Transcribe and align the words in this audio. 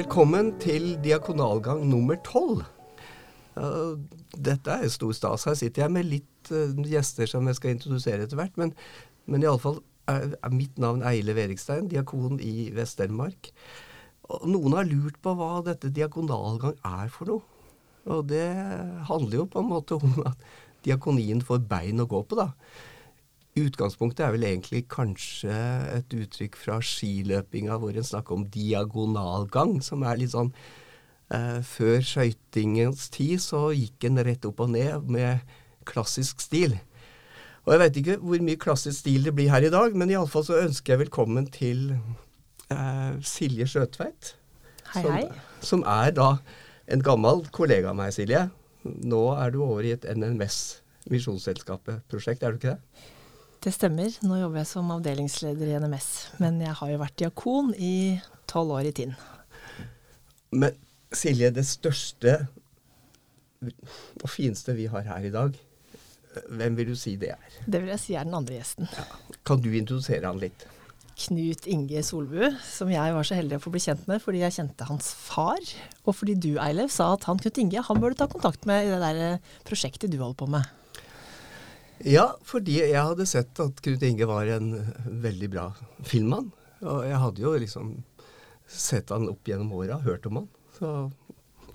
Velkommen 0.00 0.54
til 0.56 0.94
diakonalgang 1.04 1.82
nummer 1.84 2.16
tolv. 2.24 2.62
Dette 4.32 4.76
er 4.80 4.88
stor 4.88 5.10
stas. 5.12 5.42
Her 5.44 5.56
sitter 5.58 5.82
jeg 5.82 5.92
med 5.92 6.06
litt 6.08 6.52
uh, 6.56 6.72
gjester 6.88 7.28
som 7.28 7.44
jeg 7.50 7.58
skal 7.58 7.74
introdusere 7.74 8.24
etter 8.24 8.38
hvert. 8.38 8.56
Men, 8.56 8.72
men 9.28 9.44
iallfall 9.44 9.82
mitt 10.54 10.80
navn 10.80 11.04
Eile 11.04 11.34
Verikstein, 11.36 11.90
diakon 11.92 12.40
i 12.40 12.70
Vest-Telemark. 12.72 13.50
Noen 14.48 14.78
har 14.78 14.88
lurt 14.88 15.20
på 15.20 15.34
hva 15.36 15.50
dette 15.68 15.92
diakonalgang 15.92 16.80
er 16.80 17.12
for 17.12 17.34
noe. 17.34 17.44
Og 18.08 18.24
det 18.30 18.46
handler 19.10 19.42
jo 19.42 19.48
på 19.52 19.60
en 19.60 19.68
måte 19.74 20.00
om 20.00 20.16
at 20.30 20.48
diakonien 20.86 21.44
får 21.44 21.60
bein 21.68 22.00
å 22.00 22.08
gå 22.08 22.22
på, 22.24 22.40
da. 22.40 22.54
Utgangspunktet 23.60 24.24
er 24.24 24.34
vel 24.34 24.46
egentlig 24.48 24.84
kanskje 24.90 25.54
et 25.96 26.14
uttrykk 26.16 26.58
fra 26.58 26.78
skiløpinga 26.84 27.78
hvor 27.80 27.96
en 27.96 28.06
snakker 28.06 28.36
om 28.36 28.46
diagonalgang, 28.52 29.78
som 29.84 30.04
er 30.06 30.20
litt 30.20 30.34
sånn 30.34 30.52
eh, 31.34 31.58
Før 31.66 32.00
skøytingens 32.06 33.08
tid 33.14 33.42
så 33.44 33.68
gikk 33.76 34.08
en 34.08 34.22
rett 34.26 34.46
opp 34.48 34.62
og 34.64 34.72
ned 34.74 35.10
med 35.10 35.44
klassisk 35.88 36.42
stil. 36.44 36.78
Og 37.66 37.74
jeg 37.74 37.82
vet 37.82 38.00
ikke 38.00 38.18
hvor 38.22 38.42
mye 38.46 38.60
klassisk 38.60 39.02
stil 39.02 39.28
det 39.28 39.34
blir 39.36 39.52
her 39.52 39.66
i 39.66 39.72
dag, 39.72 39.96
men 39.96 40.12
iallfall 40.12 40.46
så 40.46 40.60
ønsker 40.62 40.94
jeg 40.94 41.04
velkommen 41.04 41.48
til 41.52 41.90
eh, 41.92 43.12
Silje 43.26 43.68
Skjøtveit. 43.68 44.34
Hei, 44.94 45.04
som, 45.04 45.14
hei. 45.14 45.26
Som 45.62 45.86
er 45.86 46.14
da 46.16 46.32
en 46.90 47.04
gammel 47.04 47.44
kollega 47.54 47.92
av 47.92 47.98
meg, 48.00 48.14
Silje. 48.16 48.48
Nå 48.84 49.24
er 49.36 49.52
du 49.52 49.60
over 49.66 49.84
i 49.84 49.94
et 49.94 50.06
NMS, 50.08 50.80
Misjonsselskapet-prosjekt, 51.12 52.42
er 52.42 52.54
du 52.54 52.60
ikke 52.60 52.76
det? 52.76 53.16
Det 53.60 53.72
stemmer. 53.76 54.08
Nå 54.24 54.38
jobber 54.40 54.62
jeg 54.62 54.70
som 54.70 54.92
avdelingsleder 54.94 55.68
i 55.68 55.76
NMS. 55.82 56.08
Men 56.40 56.62
jeg 56.64 56.72
har 56.78 56.92
jo 56.92 57.00
vært 57.02 57.18
diakon 57.20 57.74
i 57.76 58.16
tolv 58.48 58.72
år 58.78 58.88
i 58.88 58.94
Tinn. 58.96 59.12
Men 60.56 60.78
Silje, 61.12 61.50
det 61.52 61.66
største 61.68 62.38
og 63.60 64.28
fineste 64.32 64.72
vi 64.78 64.86
har 64.88 65.04
her 65.04 65.26
i 65.28 65.32
dag, 65.34 65.56
hvem 66.48 66.76
vil 66.78 66.92
du 66.92 66.96
si 66.96 67.16
det 67.20 67.34
er? 67.34 67.60
Det 67.66 67.82
vil 67.82 67.92
jeg 67.92 68.00
si 68.00 68.16
er 68.16 68.24
den 68.24 68.38
andre 68.38 68.56
gjesten. 68.56 68.88
Ja. 68.96 69.04
Kan 69.44 69.60
du 69.60 69.68
introdusere 69.74 70.24
han 70.24 70.40
litt? 70.40 70.64
Knut 71.20 71.66
Inge 71.68 72.00
Solbu, 72.06 72.46
som 72.64 72.88
jeg 72.88 73.12
var 73.12 73.26
så 73.28 73.36
heldig 73.36 73.58
å 73.58 73.64
få 73.66 73.74
bli 73.74 73.82
kjent 73.84 74.06
med 74.08 74.22
fordi 74.24 74.40
jeg 74.40 74.56
kjente 74.56 74.88
hans 74.88 75.12
far. 75.12 75.60
Og 76.06 76.16
fordi 76.16 76.38
du, 76.40 76.54
Eilev, 76.62 76.88
sa 76.94 77.12
at 77.18 77.28
han 77.28 77.42
Knut 77.42 77.60
Inge 77.60 77.84
han 77.90 78.00
bør 78.00 78.14
du 78.14 78.22
ta 78.22 78.30
kontakt 78.30 78.64
med 78.70 78.86
i 78.86 78.92
det 78.94 79.00
der 79.02 79.24
eh, 79.26 79.56
prosjektet 79.68 80.08
du 80.08 80.16
holder 80.22 80.38
på 80.40 80.48
med. 80.54 80.76
Ja, 82.08 82.30
fordi 82.46 82.78
jeg 82.80 82.96
hadde 82.96 83.26
sett 83.28 83.60
at 83.60 83.80
Knut 83.84 84.04
Inge 84.06 84.28
var 84.28 84.48
en 84.48 84.72
veldig 85.20 85.50
bra 85.52 85.66
filmmann. 86.06 86.48
Og 86.80 87.02
jeg 87.04 87.18
hadde 87.20 87.44
jo 87.44 87.56
liksom 87.60 87.90
sett 88.70 89.10
han 89.12 89.28
opp 89.28 89.48
gjennom 89.48 89.74
åra, 89.76 89.98
hørt 90.04 90.24
om 90.30 90.40
han. 90.40 90.48
Så, 90.78 90.94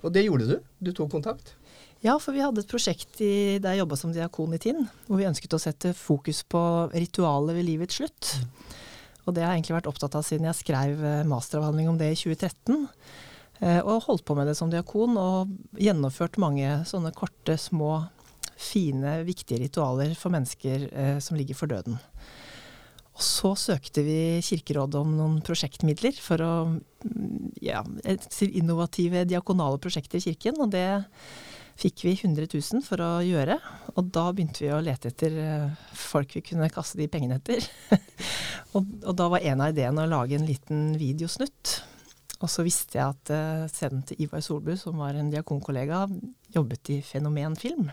og 0.00 0.08
det 0.14 0.24
gjorde 0.26 0.48
du. 0.50 0.56
Du 0.82 0.90
tok 0.96 1.12
kontakt. 1.14 1.54
Ja, 2.04 2.16
for 2.20 2.36
vi 2.36 2.42
hadde 2.44 2.62
et 2.62 2.70
prosjekt 2.70 3.20
i, 3.24 3.58
der 3.62 3.74
jeg 3.74 3.84
jobba 3.84 3.98
som 3.98 4.12
diakon 4.14 4.54
i 4.56 4.60
Tinn, 4.62 4.84
hvor 5.06 5.20
vi 5.20 5.28
ønsket 5.28 5.56
å 5.56 5.62
sette 5.62 5.94
fokus 5.96 6.42
på 6.46 6.60
ritualet 6.92 7.56
ved 7.56 7.66
livets 7.68 8.00
slutt. 8.00 8.34
Og 9.26 9.34
det 9.34 9.42
har 9.42 9.54
jeg 9.54 9.62
egentlig 9.62 9.78
vært 9.78 9.88
opptatt 9.90 10.14
av 10.18 10.26
siden 10.26 10.46
jeg 10.46 10.58
skrev 10.60 11.00
eh, 11.02 11.24
masteravhandling 11.26 11.88
om 11.90 11.96
det 11.98 12.12
i 12.12 12.18
2013. 12.18 12.84
Eh, 13.58 13.80
og 13.80 14.04
holdt 14.06 14.26
på 14.28 14.36
med 14.38 14.46
det 14.50 14.54
som 14.58 14.70
diakon, 14.70 15.16
og 15.18 15.80
gjennomført 15.82 16.38
mange 16.42 16.82
sånne 16.86 17.10
korte, 17.16 17.56
små, 17.58 18.04
fine, 18.56 19.20
viktige 19.26 19.60
ritualer 19.64 20.14
for 20.18 20.34
mennesker 20.34 20.88
eh, 20.90 21.18
som 21.22 21.38
ligger 21.38 21.58
for 21.58 21.70
døden. 21.70 21.98
Og 23.16 23.24
så 23.24 23.54
søkte 23.56 24.04
vi 24.04 24.42
Kirkerådet 24.44 25.00
om 25.00 25.14
noen 25.16 25.36
prosjektmidler 25.44 26.18
for 26.20 26.42
å 26.44 26.54
mm, 26.68 27.52
ja, 27.64 27.80
innovative 28.48 29.24
diakonale 29.28 29.80
prosjekter 29.80 30.20
i 30.20 30.26
kirken, 30.28 30.60
og 30.60 30.74
det 30.74 30.88
fikk 31.80 32.04
vi 32.06 32.14
100 32.16 32.48
000 32.52 32.84
for 32.84 33.00
å 33.04 33.10
gjøre. 33.24 33.58
Og 33.96 34.12
da 34.12 34.28
begynte 34.32 34.64
vi 34.64 34.72
å 34.72 34.82
lete 34.84 35.12
etter 35.12 35.36
folk 35.96 36.36
vi 36.36 36.44
kunne 36.44 36.70
kaste 36.72 37.00
de 37.00 37.08
pengene 37.12 37.40
etter. 37.40 37.64
og, 38.74 38.84
og, 39.02 39.12
da 39.16 39.28
var 39.32 39.44
en 39.44 39.64
av 39.64 39.74
ideene 39.74 40.04
å 40.04 40.12
lage 40.12 40.38
en 40.38 40.48
liten 40.48 40.88
videosnutt. 41.00 41.76
Og 42.44 42.52
så 42.52 42.64
visste 42.66 42.98
jeg 42.98 43.14
at 43.14 43.32
uh, 43.32 43.68
sønnen 43.72 44.04
til 44.08 44.26
Ivar 44.26 44.42
Solbu, 44.44 44.74
som 44.76 45.00
var 45.00 45.16
en 45.16 45.30
diakonkollega, 45.32 46.04
jobbet 46.52 46.92
i 46.92 46.98
Fenomenfilm. 47.04 47.88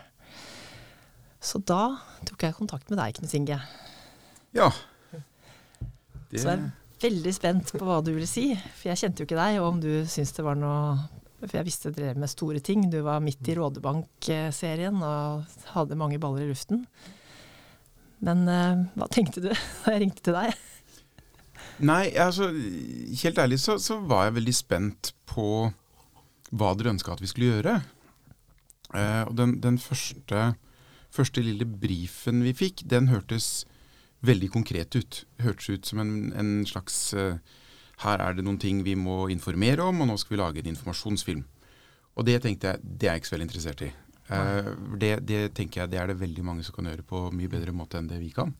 Så 1.44 1.60
da 1.60 1.98
tok 2.24 2.46
jeg 2.46 2.56
kontakt 2.56 2.88
med 2.90 2.98
deg, 3.02 3.18
Knut 3.18 3.34
Inge. 3.36 3.58
Ja. 4.56 4.70
Det... 5.12 6.40
Så 6.40 6.48
jeg 6.48 6.56
er 6.56 6.70
veldig 7.04 7.34
spent 7.36 7.74
på 7.74 7.84
hva 7.84 7.98
du 8.04 8.14
ville 8.14 8.28
si, 8.28 8.48
for 8.78 8.90
jeg 8.90 9.02
kjente 9.02 9.22
jo 9.22 9.28
ikke 9.28 9.38
deg, 9.38 9.58
og 9.60 9.74
om 9.74 9.82
du 9.82 9.90
syntes 10.08 10.32
det 10.38 10.46
var 10.46 10.56
noe 10.58 10.96
for 11.44 11.58
jeg 11.58 11.66
visste 11.66 11.90
du 11.92 11.98
drev 11.98 12.18
med 12.20 12.30
store 12.32 12.60
ting. 12.64 12.86
Du 12.88 13.02
var 13.04 13.20
midt 13.20 13.44
i 13.50 13.56
Rådebank-serien 13.58 14.96
og 15.04 15.58
hadde 15.74 15.98
mange 16.00 16.20
baller 16.22 16.44
i 16.44 16.48
luften. 16.48 16.84
Men 18.24 18.46
uh, 18.48 18.84
hva 18.96 19.08
tenkte 19.12 19.42
du 19.44 19.50
da 19.52 19.92
jeg 19.92 20.04
ringte 20.06 20.24
til 20.24 20.36
deg? 20.36 20.54
Nei, 21.84 22.14
altså 22.20 22.48
helt 22.54 23.40
ærlig 23.42 23.58
så, 23.60 23.76
så 23.82 23.98
var 24.06 24.28
jeg 24.28 24.38
veldig 24.38 24.54
spent 24.56 25.12
på 25.28 25.48
hva 26.54 26.70
dere 26.78 26.94
ønska 26.94 27.16
at 27.16 27.22
vi 27.22 27.28
skulle 27.28 27.50
gjøre. 27.56 27.78
Uh, 28.94 29.22
og 29.26 29.34
den, 29.36 29.58
den 29.60 29.80
første, 29.82 30.52
første, 31.14 31.42
lille 31.44 31.66
brifen 31.68 32.42
vi 32.44 32.54
fikk, 32.56 32.84
den 32.90 33.08
hørtes 33.12 33.64
veldig 34.24 34.50
konkret 34.54 34.96
ut. 34.96 35.22
Hørtes 35.42 35.70
ut 35.70 35.90
som 35.90 36.00
en, 36.02 36.14
en 36.38 36.54
slags 36.68 36.96
uh, 37.16 37.36
her 38.04 38.22
er 38.22 38.36
det 38.36 38.44
noen 38.46 38.60
ting 38.60 38.82
vi 38.86 38.96
må 38.98 39.28
informere 39.32 39.84
om, 39.84 40.02
og 40.02 40.10
nå 40.10 40.18
skal 40.20 40.34
vi 40.34 40.40
lage 40.40 40.62
en 40.62 40.72
informasjonsfilm. 40.72 41.44
Og 42.14 42.26
det 42.26 42.40
tenkte 42.44 42.72
jeg, 42.72 42.82
det 42.82 43.08
er 43.08 43.16
jeg 43.16 43.22
ikke 43.22 43.30
så 43.30 43.36
veldig 43.36 43.48
interessert 43.48 43.86
i. 43.86 43.92
Uh, 44.24 44.74
det, 44.98 45.14
det, 45.28 45.40
tenker 45.56 45.82
jeg 45.82 45.92
det 45.92 46.00
er 46.00 46.10
det 46.10 46.20
veldig 46.22 46.44
mange 46.46 46.64
som 46.64 46.76
kan 46.76 46.88
gjøre 46.88 47.04
på 47.06 47.26
mye 47.36 47.50
bedre 47.52 47.74
måte 47.76 48.00
enn 48.00 48.10
det 48.10 48.20
vi 48.22 48.32
kan. 48.34 48.54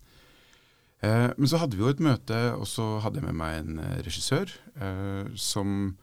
Uh, 1.05 1.31
men 1.37 1.49
så 1.51 1.61
hadde 1.63 1.79
vi 1.79 1.85
jo 1.85 1.93
et 1.93 2.03
møte, 2.05 2.41
og 2.59 2.67
så 2.69 2.99
hadde 3.05 3.21
jeg 3.21 3.29
med 3.31 3.39
meg 3.41 3.61
en 3.63 3.81
regissør 4.07 4.53
som, 5.39 5.95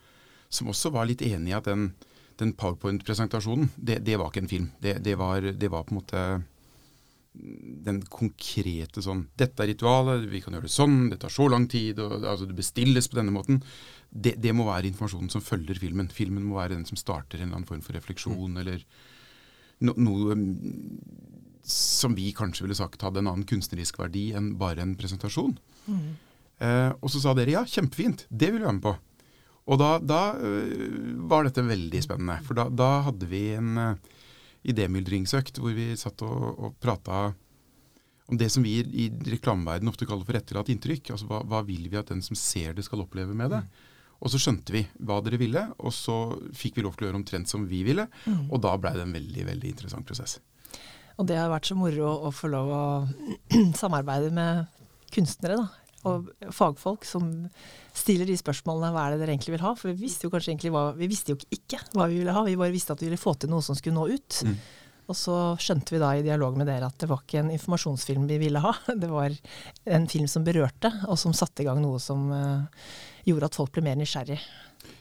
som, 0.50 0.72
også 0.72 0.91
var 0.94 1.07
litt 1.09 1.23
enig 1.25 1.53
i 1.53 1.57
at 1.57 1.69
den, 1.69 1.91
den 2.41 2.56
powerpoint-presentasjonen, 2.57 3.69
det, 3.75 4.02
det, 4.07 4.18
var 4.19 4.31
ikke 4.31 4.44
en 4.46 4.52
film. 4.52 4.72
Det, 4.81 4.97
det, 5.06 5.16
var, 5.19 5.46
det 5.46 5.69
var 5.72 5.85
på 5.85 5.96
en 5.96 6.02
måte 6.02 6.24
den 7.31 8.02
konkrete 8.12 9.00
sånn 9.00 9.22
Dette 9.40 9.63
er 9.63 9.69
ritualet, 9.72 10.25
vi 10.28 10.41
kan 10.44 10.56
gjøre 10.57 10.68
det 10.68 10.74
sånn, 10.74 10.97
det 11.13 11.22
tar 11.22 11.31
så 11.31 11.47
lang 11.47 11.68
tid, 11.72 12.02
og 12.03 12.18
altså, 12.19 12.47
det 12.50 12.57
bestilles 12.57 13.07
på 13.07 13.19
denne 13.22 13.31
måten. 13.31 13.62
Det, 14.09 14.35
det, 14.44 14.52
må 14.56 14.66
være 14.68 14.90
informasjonen 14.90 15.31
som 15.31 15.44
følger 15.44 15.79
filmen. 15.79 16.12
Filmen 16.12 16.44
må 16.44 16.59
være 16.59 16.75
den 16.75 16.84
som 16.90 17.00
starter 17.00 17.40
en 17.40 17.47
eller 17.47 17.62
annen 17.62 17.69
form 17.69 17.85
for 17.85 17.96
refleksjon, 17.96 18.52
mm. 18.52 18.59
eller 18.63 18.84
no, 19.88 19.96
noe 19.96 20.35
som 21.72 22.18
vi 22.18 22.31
kanskje 22.35 22.66
ville 22.66 22.75
sagt 22.75 23.06
hadde 23.06 23.22
en 23.22 23.29
annen 23.31 23.47
kunstnerisk 23.47 24.02
verdi 24.02 24.31
enn 24.35 24.56
bare 24.59 24.84
en 24.84 24.97
presentasjon. 25.00 25.56
Mm. 25.88 26.03
Eh, 26.62 26.90
og 27.00 27.13
så 27.13 27.22
sa 27.23 27.34
dere 27.38 27.56
ja, 27.56 27.63
kjempefint, 27.69 28.25
det 28.29 28.52
vil 28.52 28.59
vi 28.59 28.68
være 28.68 28.78
med 28.81 28.85
på. 28.90 28.96
Og 29.69 29.77
da, 29.77 29.91
da 30.01 30.22
øh, 30.41 31.13
var 31.29 31.45
dette 31.45 31.63
veldig 31.66 32.01
spennende. 32.03 32.39
For 32.47 32.57
da, 32.57 32.67
da 32.73 32.89
hadde 33.07 33.29
vi 33.29 33.44
en 33.57 33.77
øh, 33.77 34.17
idémyldringsøkt 34.72 35.61
hvor 35.61 35.75
vi 35.77 35.91
satt 35.99 36.23
og, 36.25 36.44
og 36.57 36.75
prata 36.81 37.31
om 38.31 38.39
det 38.39 38.47
som 38.53 38.63
vi 38.63 38.77
i 38.79 39.09
reklameverdenen 39.27 39.91
ofte 39.91 40.07
kaller 40.07 40.25
for 40.27 40.39
etterlatt 40.39 40.72
inntrykk. 40.72 41.13
Altså 41.13 41.27
hva, 41.29 41.41
hva, 41.47 41.63
vil 41.67 41.89
vi 41.91 41.99
at 41.99 42.13
den 42.13 42.23
som 42.25 42.38
ser 42.39 42.77
det, 42.77 42.85
skal 42.88 43.03
oppleve 43.03 43.35
med 43.38 43.51
det? 43.53 43.61
Mm. 43.66 43.89
Og 44.22 44.31
så 44.31 44.39
skjønte 44.39 44.73
vi 44.73 44.85
hva 45.01 45.17
dere 45.25 45.39
ville, 45.41 45.66
og 45.81 45.93
så 45.97 46.16
fikk 46.55 46.78
vi 46.78 46.85
lov 46.85 46.95
til 46.95 47.07
å 47.07 47.09
gjøre 47.09 47.19
omtrent 47.19 47.49
som 47.51 47.66
vi 47.67 47.81
ville. 47.83 48.05
Mm. 48.29 48.45
Og 48.53 48.61
da 48.63 48.75
blei 48.79 48.93
det 48.95 49.03
en 49.03 49.17
veldig, 49.17 49.45
veldig 49.49 49.73
interessant 49.73 50.07
prosess. 50.07 50.38
Og 51.19 51.28
det 51.28 51.37
har 51.41 51.52
vært 51.52 51.67
så 51.67 51.75
moro 51.78 52.14
å 52.29 52.31
få 52.34 52.49
lov 52.53 52.72
å 52.72 52.84
samarbeide 53.81 54.31
med 54.34 54.69
kunstnere, 55.11 55.59
da 55.59 55.80
og 56.08 56.30
fagfolk 56.56 57.06
som 57.08 57.30
stiller 57.98 58.30
de 58.30 58.38
spørsmålene 58.40 58.92
hva 58.94 59.06
er 59.06 59.16
det 59.16 59.24
dere 59.24 59.36
egentlig 59.36 59.56
vil 59.56 59.66
ha. 59.66 59.74
For 59.78 59.92
vi 59.92 60.08
visste 60.08 60.28
jo 60.28 60.34
kanskje 60.34 60.53
egentlig 60.53 60.74
hva, 60.76 60.86
vi 60.98 61.09
visste 61.12 61.36
jo 61.36 61.40
ikke 61.53 61.82
hva 61.96 62.08
vi 62.12 62.22
ville 62.22 62.36
ha, 62.36 62.46
vi 62.48 62.59
bare 62.59 62.74
visste 62.74 62.96
at 62.96 63.03
vi 63.03 63.09
ville 63.09 63.22
få 63.22 63.36
til 63.40 63.52
noe 63.53 63.66
som 63.66 63.78
skulle 63.78 63.98
nå 63.98 64.08
ut. 64.12 64.42
Mm. 64.48 64.56
Og 65.12 65.18
så 65.18 65.38
skjønte 65.59 65.96
vi 65.96 66.00
da 66.00 66.14
i 66.16 66.24
dialog 66.24 66.56
med 66.59 66.70
dere 66.72 66.88
at 66.88 67.00
det 67.02 67.09
var 67.12 67.24
ikke 67.26 67.42
en 67.42 67.52
informasjonsfilm 67.52 68.28
vi 68.30 68.40
ville 68.46 68.62
ha. 68.64 68.74
Det 69.02 69.09
var 69.12 69.36
en 69.98 70.08
film 70.12 70.28
som 70.32 70.46
berørte, 70.48 70.92
og 71.09 71.20
som 71.20 71.36
satte 71.36 71.64
i 71.64 71.68
gang 71.68 71.82
noe 71.84 72.00
som 72.00 72.30
uh, 72.32 72.68
gjorde 73.28 73.50
at 73.50 73.58
folk 73.59 73.74
ble 73.76 73.86
mer 73.90 74.00
nysgjerrig. 74.00 74.40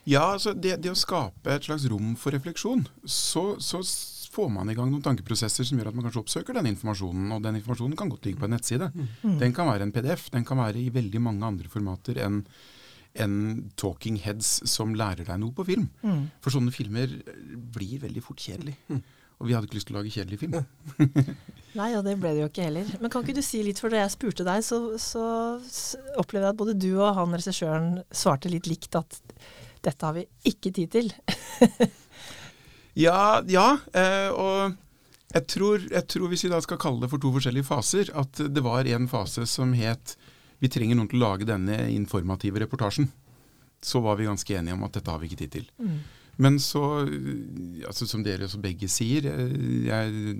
Ja, 0.08 0.32
altså 0.34 0.52
det, 0.56 0.80
det, 0.82 0.92
å 0.92 0.98
skape 0.98 1.54
et 1.54 1.68
slags 1.68 1.86
rom 1.92 2.14
for 2.18 2.34
refleksjon, 2.34 2.86
så, 3.04 3.54
så 3.62 3.82
får 4.30 4.50
man 4.54 4.70
i 4.70 4.76
gang 4.78 4.90
noen 4.92 5.04
tankeprosesser 5.04 5.66
som 5.66 5.80
gjør 5.80 5.90
at 5.90 5.96
man 5.96 6.06
kanskje 6.06 6.22
oppsøker 6.22 6.56
den 6.56 6.70
informasjonen. 6.70 7.30
Og 7.34 7.42
den 7.44 7.58
informasjonen 7.58 7.96
kan 7.98 8.10
godt 8.12 8.28
ligge 8.28 8.40
på 8.42 8.46
en 8.46 8.54
nettside. 8.56 8.90
Mm. 8.94 9.38
Den 9.42 9.56
kan 9.56 9.70
være 9.70 9.88
en 9.88 9.94
PDF. 9.94 10.28
Den 10.34 10.46
kan 10.46 10.60
være 10.62 10.78
i 10.82 10.92
veldig 10.94 11.22
mange 11.24 11.48
andre 11.48 11.72
formater 11.72 12.22
enn 12.26 12.44
enn 13.18 13.70
talking 13.74 14.20
heads 14.22 14.60
som 14.70 14.92
lærer 14.94 15.26
deg 15.26 15.40
noe 15.42 15.50
på 15.50 15.64
film. 15.66 15.88
Mm. 16.06 16.28
For 16.44 16.54
sånne 16.54 16.70
filmer 16.70 17.10
blir 17.74 18.04
veldig 18.04 18.22
fort 18.22 18.38
kjedelig. 18.38 18.76
Mm. 18.86 19.00
Og 19.40 19.48
vi 19.48 19.56
hadde 19.56 19.66
ikke 19.66 19.78
lyst 19.78 19.88
til 19.88 19.96
å 19.96 19.98
lage 19.98 20.12
kjedelig 20.14 20.38
film. 20.42 20.54
Nei, 21.80 21.88
og 21.96 22.04
det 22.06 22.16
ble 22.20 22.34
det 22.36 22.44
jo 22.44 22.50
ikke 22.50 22.66
heller. 22.68 22.92
Men 23.00 23.12
kan 23.12 23.24
ikke 23.24 23.38
du 23.38 23.42
si 23.42 23.62
litt, 23.64 23.80
for 23.80 23.92
da 23.92 24.02
jeg 24.02 24.12
spurte 24.14 24.46
deg, 24.46 24.62
så, 24.66 24.78
så 25.00 25.24
opplevde 26.20 26.44
jeg 26.44 26.52
at 26.52 26.60
både 26.60 26.76
du 26.76 26.90
og 26.92 27.16
han 27.16 27.34
regissøren 27.34 28.02
svarte 28.12 28.52
litt 28.52 28.68
likt 28.70 28.98
at 29.00 29.18
dette 29.80 30.04
har 30.04 30.14
vi 30.18 30.26
ikke 30.50 30.74
tid 30.76 30.92
til. 30.92 31.10
ja, 32.98 33.40
ja 33.46 33.68
eh, 33.94 34.30
og 34.30 34.76
jeg 35.30 35.46
tror, 35.46 35.82
jeg 35.86 36.06
tror, 36.10 36.28
hvis 36.30 36.44
vi 36.44 36.50
da 36.50 36.58
skal 36.64 36.80
kalle 36.82 37.04
det 37.04 37.10
for 37.12 37.22
to 37.22 37.30
forskjellige 37.36 37.68
faser, 37.68 38.10
at 38.18 38.40
det 38.50 38.62
var 38.66 38.88
en 38.90 39.06
fase 39.10 39.46
som 39.46 39.74
het 39.78 40.16
vi 40.60 40.68
trenger 40.68 40.98
noen 40.98 41.08
til 41.08 41.20
å 41.20 41.28
lage 41.28 41.46
denne 41.48 41.76
informative 41.94 42.60
reportasjen. 42.60 43.08
Så 43.80 44.02
var 44.04 44.18
vi 44.18 44.26
ganske 44.28 44.56
enige 44.58 44.76
om 44.76 44.82
at 44.84 44.98
dette 44.98 45.12
har 45.12 45.22
vi 45.22 45.30
ikke 45.30 45.38
tid 45.40 45.54
til. 45.54 45.70
Mm. 45.80 46.00
Men 46.40 46.58
så, 46.60 46.82
altså 47.86 48.08
som 48.08 48.24
dere 48.24 48.48
også 48.48 48.60
begge 48.60 48.88
sier, 48.92 49.28
eh, 49.30 49.54
jeg 49.86 50.34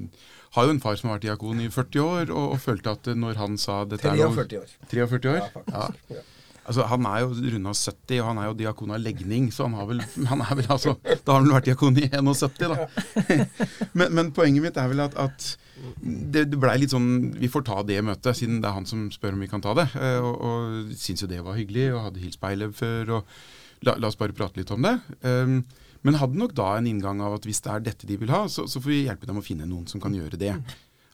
har 0.57 0.67
jo 0.67 0.75
en 0.75 0.83
far 0.83 0.99
som 0.99 1.11
har 1.11 1.19
vært 1.19 1.29
diakon 1.29 1.63
i 1.63 1.71
40 1.73 2.05
år, 2.05 2.35
og, 2.35 2.57
og 2.57 2.61
følte 2.61 2.95
at 2.97 3.11
når 3.17 3.41
han 3.41 3.57
sa 3.61 3.83
dette 3.89 4.13
43 4.17 4.61
år. 4.61 4.77
43 4.91 5.33
år? 5.33 5.41
Ja, 5.41 5.49
faktisk. 5.55 6.15
Ja. 6.19 6.27
Altså, 6.69 6.85
han 6.87 7.07
er 7.09 7.23
jo 7.25 7.31
runda 7.55 7.73
70, 7.75 8.21
og 8.21 8.27
han 8.29 8.41
er 8.41 8.49
jo 8.51 8.57
diakon 8.59 8.93
av 8.95 9.01
legning, 9.03 9.49
så 9.55 9.67
han 9.67 9.79
har 9.79 9.89
vel, 9.89 10.03
han 10.31 10.45
vel 10.59 10.69
altså, 10.71 10.95
Da 11.03 11.33
har 11.33 11.41
han 11.41 11.49
vel 11.49 11.57
vært 11.57 11.71
diakon 11.71 11.99
i 11.99 12.09
71, 12.13 12.61
da. 12.71 12.89
men, 13.99 14.13
men, 14.19 14.33
poenget 14.37 14.67
mitt 14.67 14.81
er 14.81 14.91
vel 14.93 15.03
at, 15.07 15.17
at 15.19 15.49
det, 16.01 16.45
det 16.53 16.59
blei 16.61 16.75
litt 16.83 16.93
sånn 16.93 17.31
Vi 17.41 17.49
får 17.49 17.65
ta 17.71 17.79
det 17.89 18.03
møtet, 18.05 18.37
siden 18.37 18.61
det 18.61 18.69
er 18.69 18.77
han 18.77 18.89
som 18.89 19.09
spør 19.15 19.39
om 19.39 19.45
vi 19.45 19.49
kan 19.51 19.65
ta 19.65 19.73
det. 19.79 19.89
Eh, 19.97 20.19
og, 20.21 20.37
og 20.45 20.93
syns 21.01 21.25
jo 21.25 21.31
det 21.31 21.41
var 21.47 21.59
hyggelig, 21.59 21.89
og 21.95 22.05
hadde 22.11 22.23
hilst 22.23 22.43
på 22.43 22.53
Eilev 22.53 22.77
før. 22.77 23.17
og 23.21 23.35
la, 23.87 23.97
la, 23.97 24.11
oss 24.11 24.19
bare 24.21 24.37
prate 24.37 24.61
litt 24.61 24.71
om 24.75 24.85
det. 24.85 24.97
Um, 25.25 25.63
men 26.07 26.17
hadde 26.17 26.39
nok 26.41 26.55
da 26.57 26.75
en 26.77 26.89
inngang 26.89 27.21
av 27.25 27.37
at 27.37 27.49
hvis 27.49 27.61
det 27.65 27.73
er 27.73 27.83
dette 27.91 28.09
de 28.09 28.17
vil 28.21 28.33
ha, 28.33 28.47
så, 28.49 28.67
så 28.71 28.81
får 28.81 28.93
vi 28.93 29.03
hjelpe 29.05 29.29
dem 29.29 29.41
å 29.41 29.45
finne 29.45 29.69
noen 29.69 29.89
som 29.91 30.01
kan 30.03 30.15
gjøre 30.17 30.41
det. 30.41 30.55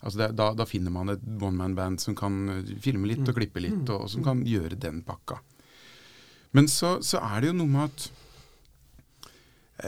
Altså 0.03 0.21
det, 0.21 0.29
da, 0.37 0.51
da, 0.57 0.67
finner 0.69 0.93
man 0.93 1.15
et 1.15 1.23
one 1.41 1.57
man 1.57 1.75
band 1.77 2.03
som 2.03 2.17
kan 2.19 2.37
eh, 2.53 2.75
filme 2.85 3.09
litt 3.09 3.25
og 3.25 3.33
mm. 3.33 3.39
klippe 3.39 3.63
litt, 3.65 3.85
og, 3.89 4.05
og 4.05 4.13
som 4.13 4.25
kan 4.27 4.43
gjøre 4.47 4.79
den 4.81 5.01
pakka. 5.07 5.41
Men 6.57 6.69
så, 6.73 6.99
så 7.05 7.21
er 7.25 7.43
det 7.43 7.51
jo 7.51 7.57
noe 7.63 7.73
med 7.73 7.89
at 7.89 8.07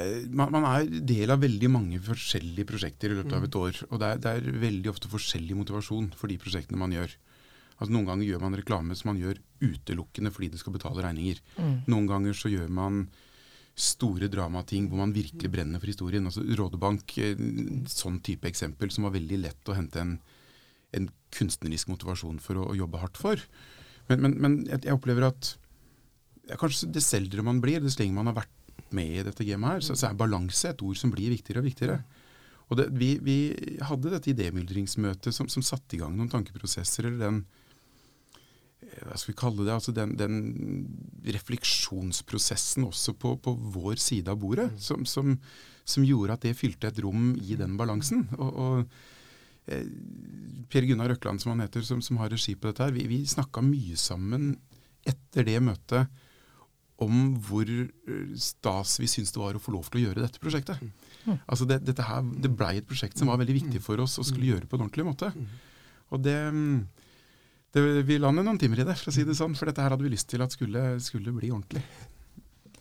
eh, 0.01 0.25
man, 0.33 0.53
man, 0.55 0.67
er 0.69 0.89
del 0.89 1.33
av 1.35 1.45
veldig 1.45 1.71
mange 1.73 2.01
forskjellige 2.05 2.71
prosjekter 2.73 3.13
i 3.13 3.21
løpet 3.21 3.37
av 3.37 3.47
et 3.47 3.55
mm. 3.55 3.63
år. 3.63 3.81
Og 3.91 4.03
det 4.03 4.11
er, 4.11 4.23
det 4.25 4.35
er, 4.35 4.61
veldig 4.65 4.93
ofte 4.95 5.13
forskjellig 5.13 5.61
motivasjon 5.61 6.13
for 6.17 6.33
de 6.33 6.41
prosjektene 6.41 6.81
man 6.81 6.97
gjør. 6.97 7.15
Altså 7.79 7.95
Noen 7.95 8.09
ganger 8.09 8.27
gjør 8.27 8.43
man 8.43 8.59
reklame 8.59 8.97
som 8.99 9.13
man 9.13 9.21
gjør 9.23 9.39
utelukkende 9.63 10.33
fordi 10.35 10.51
det 10.55 10.63
skal 10.63 10.75
betale 10.75 11.05
regninger. 11.05 11.45
Mm. 11.61 11.75
Noen 11.93 12.09
ganger 12.11 12.37
så 12.37 12.51
gjør 12.51 12.73
man 12.75 13.05
store 13.79 14.27
dramating 14.31 14.89
hvor 14.91 15.01
man 15.05 15.15
virkelig 15.15 15.51
brenner 15.53 15.81
for 15.81 15.91
historien. 15.91 16.27
Altså 16.27 16.43
Rådebank, 16.43 17.15
eh, 17.23 17.41
sånn 17.91 18.19
type 18.27 18.49
eksempel 18.51 18.91
som 18.95 19.07
var 19.07 19.15
veldig 19.15 19.41
lett 19.45 19.71
å 19.71 19.77
hente 19.79 20.03
en, 20.03 20.17
en 20.99 21.09
kunstnerisk 21.35 21.91
motivasjon 21.93 22.41
for 22.43 22.59
å, 22.59 22.69
å, 22.73 22.77
jobbe 22.79 23.03
hardt 23.03 23.21
for. 23.21 23.43
Men, 24.11 24.25
men, 24.25 24.37
men 24.43 24.61
jeg, 24.67 24.95
opplever 24.95 25.29
at 25.29 25.53
ja, 26.49 26.57
kanskje 26.59 26.91
dess 26.95 27.13
eldre 27.17 27.45
man 27.47 27.63
blir, 27.63 27.83
dess 27.85 27.99
lenger 28.01 28.19
man 28.19 28.33
har 28.33 28.41
vært 28.41 28.55
med 28.97 29.19
i 29.21 29.27
dette 29.27 29.45
gamet 29.45 29.77
her, 29.77 29.85
så, 29.85 29.95
så, 29.99 30.09
er 30.09 30.19
balanse 30.19 30.73
et 30.73 30.83
ord 30.83 30.97
som 30.99 31.13
blir 31.13 31.31
viktigere 31.35 31.63
og 31.63 31.69
viktigere. 31.69 32.01
Og 32.69 32.81
det, 32.81 32.89
vi, 32.99 33.15
vi, 33.25 33.39
hadde 33.85 34.13
dette 34.13 34.33
idémyldringsmøtet 34.33 35.35
som, 35.35 35.49
som 35.49 35.65
satte 35.65 35.97
i 35.97 36.01
gang 36.03 36.17
noen 36.17 36.31
tankeprosesser, 36.33 37.09
eller 37.09 37.23
den 37.23 37.43
hva 38.79 39.17
skal 39.19 39.33
vi 39.33 39.39
kalle 39.39 39.67
det, 39.67 39.75
altså 39.75 39.93
den, 39.95 40.15
den 40.19 40.37
refleksjonsprosessen 41.27 42.87
også 42.87 43.15
på, 43.19 43.35
på, 43.43 43.55
vår 43.75 43.99
side 44.03 44.31
av 44.31 44.39
bordet, 44.41 44.69
mm. 44.73 44.79
som, 44.83 45.07
som, 45.09 45.35
som, 45.83 46.07
gjorde 46.07 46.37
at 46.37 46.47
det 46.47 46.57
fylte 46.59 46.91
et 46.91 47.01
rom 47.03 47.33
i 47.43 47.59
den 47.59 47.77
balansen. 47.81 48.27
Og, 48.39 48.61
og 48.63 49.73
eh, 49.73 49.91
Per 50.71 50.87
Gunnar 50.87 51.11
Røkland, 51.13 51.43
som 51.43 51.55
han 51.55 51.65
heter, 51.67 51.85
som, 51.87 52.03
som 52.05 52.21
har 52.23 52.31
regi 52.33 52.55
på 52.55 52.71
dette 52.71 52.87
her, 52.87 52.95
vi, 52.95 53.09
vi 53.11 53.25
snakka 53.29 53.65
mye 53.67 53.99
sammen 53.99 54.53
etter 55.09 55.47
det 55.49 55.59
møtet 55.65 56.25
om 57.03 57.35
hvor 57.47 57.69
eh, 57.69 58.31
stas 58.39 58.97
vi 59.03 59.11
syntes 59.11 59.35
det 59.35 59.43
var 59.43 59.59
å 59.59 59.63
få 59.63 59.75
lov 59.75 59.91
til 59.91 60.01
å 60.01 60.07
gjøre 60.07 60.25
dette 60.25 60.43
prosjektet. 60.43 60.83
Mm. 61.27 61.43
Altså 61.45 61.67
det, 61.69 61.83
dette 61.87 62.07
her, 62.07 62.23
det 62.23 62.55
blei 62.55 62.77
et 62.79 62.89
prosjekt 62.89 63.19
som 63.19 63.31
var 63.31 63.43
veldig 63.43 63.59
viktig 63.59 63.83
for 63.85 64.01
oss 64.03 64.19
å 64.19 64.27
skulle 64.27 64.49
gjøre 64.53 64.71
på 64.71 64.79
en 64.79 64.87
ordentlig 64.87 65.07
måte. 65.07 65.31
Og 66.09 66.23
det 66.25 66.39
mm, 66.55 66.79
det, 67.75 67.83
vi 68.09 68.17
la 68.21 68.31
ned 68.33 68.47
noen 68.47 68.61
timer 68.61 68.81
i 68.83 68.87
det, 68.89 68.95
for 68.97 69.11
å 69.11 69.15
si 69.15 69.25
det 69.29 69.37
sånn. 69.37 69.57
For 69.59 69.69
dette 69.69 69.85
her 69.85 69.93
hadde 69.93 70.07
vi 70.07 70.13
lyst 70.13 70.31
til 70.31 70.45
at 70.45 70.55
skulle, 70.55 70.95
skulle 71.05 71.35
bli 71.37 71.51
ordentlig. 71.53 71.83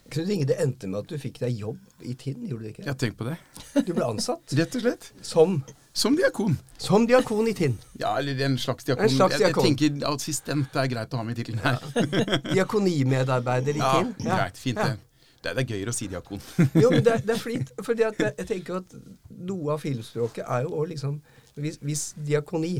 Knut 0.07 0.29
Inge, 0.31 0.45
det 0.47 0.55
endte 0.63 0.87
med 0.87 1.01
at 1.01 1.09
du 1.11 1.17
fikk 1.19 1.41
deg 1.41 1.57
jobb 1.59 2.05
i 2.07 2.13
Tinn, 2.15 2.45
gjorde 2.47 2.63
du 2.63 2.69
ikke? 2.71 2.85
Ja, 2.87 2.93
tenk 2.95 3.17
på 3.19 3.27
det. 3.27 3.35
Du 3.83 3.91
ble 3.91 4.05
ansatt? 4.07 4.53
Rett 4.55 4.77
og 4.79 4.85
slett. 4.85 5.09
Som? 5.25 5.57
Som 5.91 6.15
diakon. 6.15 6.55
Som 6.79 7.07
diakon 7.09 7.49
i 7.51 7.55
Tinn? 7.57 7.75
Ja, 7.99 8.13
eller 8.21 8.39
en 8.45 8.55
slags 8.61 8.87
diakon. 8.87 9.09
En 9.09 9.11
slags 9.11 9.35
diakon. 9.35 9.67
Jeg, 9.67 9.81
jeg, 9.81 9.97
tenker 9.97 10.07
assistent 10.13 10.79
er 10.79 10.87
greit 10.93 11.11
å 11.11 11.19
ha 11.19 11.25
med 11.27 11.35
i 11.35 11.41
tittelen 11.41 11.59
her. 11.65 11.81
Ja. 11.81 12.39
Diakonimedarbeider 12.53 13.81
i 13.81 13.83
Tinn? 13.83 14.13
Ja, 14.23 14.39
greit. 14.39 14.61
Fint 14.61 14.79
det. 14.79 14.93
Det 15.41 15.51
er, 15.51 15.57
det 15.57 15.65
er 15.65 15.73
gøyere 15.75 15.91
å 15.91 15.97
si 15.97 16.07
diakon. 16.11 16.41
jo, 16.71 16.87
men 16.93 17.03
det, 17.03 17.19
det 17.27 17.35
er 17.35 17.41
fint. 17.41 17.75
fordi 17.83 18.07
jeg 18.07 18.47
tenker 18.47 18.79
at 18.79 18.95
noe 19.27 19.75
av 19.75 19.83
filmspråket 19.83 20.47
er 20.47 20.63
jo 20.65 20.71
òg 20.79 20.93
liksom 20.93 21.19
hvis, 21.57 21.77
hvis 21.83 22.07
diakoni 22.21 22.79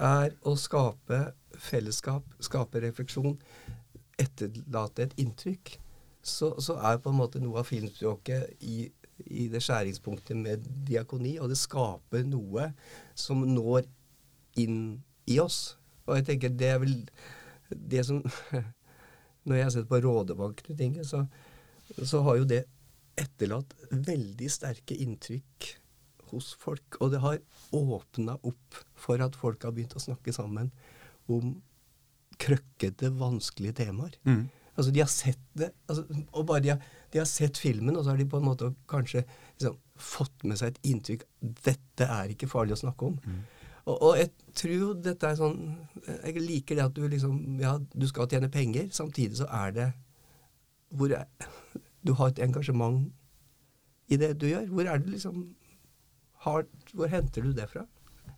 er 0.00 0.32
å 0.46 0.54
skape 0.58 1.20
fellesskap, 1.58 2.26
skape 2.42 2.82
refleksjon, 2.84 3.36
etterlate 4.20 5.06
et 5.06 5.14
inntrykk, 5.22 5.76
så, 6.22 6.52
så, 6.60 6.76
er 6.84 7.00
på 7.00 7.12
en 7.12 7.20
måte 7.20 7.40
noe 7.40 7.62
av 7.62 7.68
filmspråket 7.68 8.64
i, 8.68 8.82
i, 9.24 9.46
det 9.52 9.62
skjæringspunktet 9.64 10.36
med 10.36 10.66
diakoni, 10.88 11.38
og 11.40 11.48
det 11.52 11.58
skaper 11.60 12.26
noe 12.28 12.70
som 13.16 13.46
når 13.48 13.88
inn 14.60 15.00
i 15.30 15.38
oss. 15.40 15.78
Og 16.06 16.18
jeg 16.18 16.28
tenker 16.28 16.52
det 16.52 16.74
er 16.74 16.82
vel 16.82 16.98
det 17.70 18.04
som 18.08 18.22
Når 19.48 19.56
jeg 19.56 19.64
har 19.64 19.70
sett 19.72 19.86
på 19.88 19.96
Rådebanken, 20.04 20.98
så, 21.00 21.22
så 22.04 22.18
har 22.26 22.36
jo 22.36 22.44
det 22.44 22.58
etterlatt 23.18 23.72
veldig 23.88 24.50
sterke 24.52 24.92
inntrykk 25.00 25.68
hos 26.28 26.50
folk. 26.60 26.98
Og 27.00 27.14
det 27.14 27.22
har 27.24 27.38
åpna 27.72 28.36
opp 28.36 28.80
for 29.00 29.24
at 29.24 29.38
folk 29.40 29.64
har 29.64 29.72
begynt 29.72 29.96
å 29.96 30.02
snakke 30.02 30.34
sammen 30.36 30.68
om 31.36 31.52
krøkkete, 32.40 33.10
vanskelige 33.20 33.76
temaer. 33.84 34.16
Mm. 34.24 34.48
Altså, 34.76 34.92
de 34.94 35.02
har 35.02 35.10
sett 35.12 35.40
det, 35.58 35.70
altså, 35.88 36.04
og 36.32 36.46
bare 36.46 36.62
de 36.64 36.68
har, 36.72 36.84
de 37.12 37.18
har, 37.18 37.26
sett 37.28 37.58
filmen, 37.58 37.96
og 37.96 38.04
så 38.04 38.14
har 38.14 38.20
de 38.20 38.28
på 38.30 38.38
en 38.38 38.46
måte 38.46 38.70
kanskje 38.88 39.24
liksom, 39.26 39.76
fått 40.00 40.44
med 40.48 40.56
seg 40.56 40.72
et 40.72 40.92
inntrykk 40.92 41.26
Dette 41.66 42.06
er 42.06 42.30
ikke 42.32 42.48
farlig 42.48 42.78
å 42.78 42.80
snakke 42.80 43.10
om. 43.10 43.18
Mm. 43.26 43.42
Og, 43.84 43.96
og, 43.96 44.14
jeg 44.16 44.30
tror 44.56 44.94
dette 45.04 45.26
er 45.26 45.38
sånn 45.38 45.58
Jeg 46.06 46.42
liker 46.44 46.78
det 46.78 46.84
at 46.84 46.96
du 46.96 47.06
liksom 47.08 47.60
Ja, 47.60 47.74
du 47.80 48.06
skal 48.08 48.28
tjene 48.30 48.50
penger, 48.52 48.88
samtidig 48.94 49.40
så 49.40 49.48
er 49.60 49.74
det 49.76 49.88
hvor 50.90 51.12
er, 51.14 51.26
Du 52.02 52.14
har 52.18 52.32
et 52.32 52.40
engasjement 52.42 53.10
i 54.10 54.16
det 54.18 54.32
du 54.40 54.48
gjør. 54.48 54.64
Hvor 54.72 54.88
er 54.90 55.02
det 55.02 55.12
liksom 55.12 55.42
har, 56.46 56.64
Hvor 56.94 57.10
henter 57.12 57.44
du 57.44 57.52
det 57.54 57.68
fra? 57.70 57.84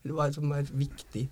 Eller 0.02 0.16
hva 0.16 0.26
er 0.26 0.32
det 0.32 0.40
som 0.40 0.52
er 0.52 0.74
viktig 0.74 1.28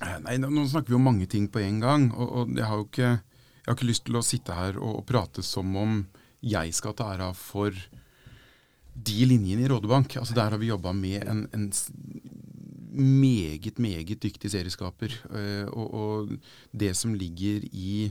nei, 0.00 0.36
Nå 0.40 0.66
snakker 0.68 0.94
vi 0.94 0.98
om 0.98 1.08
mange 1.10 1.28
ting 1.30 1.48
på 1.52 1.62
en 1.62 1.80
gang. 1.82 2.10
og, 2.14 2.28
og 2.28 2.54
jeg, 2.56 2.66
har 2.66 2.80
jo 2.80 2.86
ikke, 2.88 3.10
jeg 3.10 3.68
har 3.68 3.78
ikke 3.78 3.90
lyst 3.90 4.06
til 4.08 4.20
å 4.20 4.24
sitte 4.24 4.56
her 4.56 4.80
og, 4.80 5.00
og 5.02 5.06
prate 5.08 5.44
som 5.46 5.76
om 5.76 6.02
jeg 6.40 6.72
skal 6.72 6.96
ta 6.96 7.10
æra 7.14 7.32
for 7.36 7.74
de 8.94 9.26
linjene 9.28 9.64
i 9.64 9.70
Rådebank. 9.70 10.16
Altså 10.20 10.36
Der 10.36 10.50
har 10.50 10.60
vi 10.60 10.70
jobba 10.70 10.92
med 10.96 11.26
en, 11.28 11.44
en, 11.54 11.68
meget, 12.90 13.78
meget 13.78 14.22
dyktig 14.22 14.50
serieskaper. 14.50 15.14
Eh, 15.30 15.68
og, 15.68 15.94
og, 15.94 16.32
det 16.72 16.96
som 16.96 17.14
ligger 17.14 17.62
i 17.70 18.10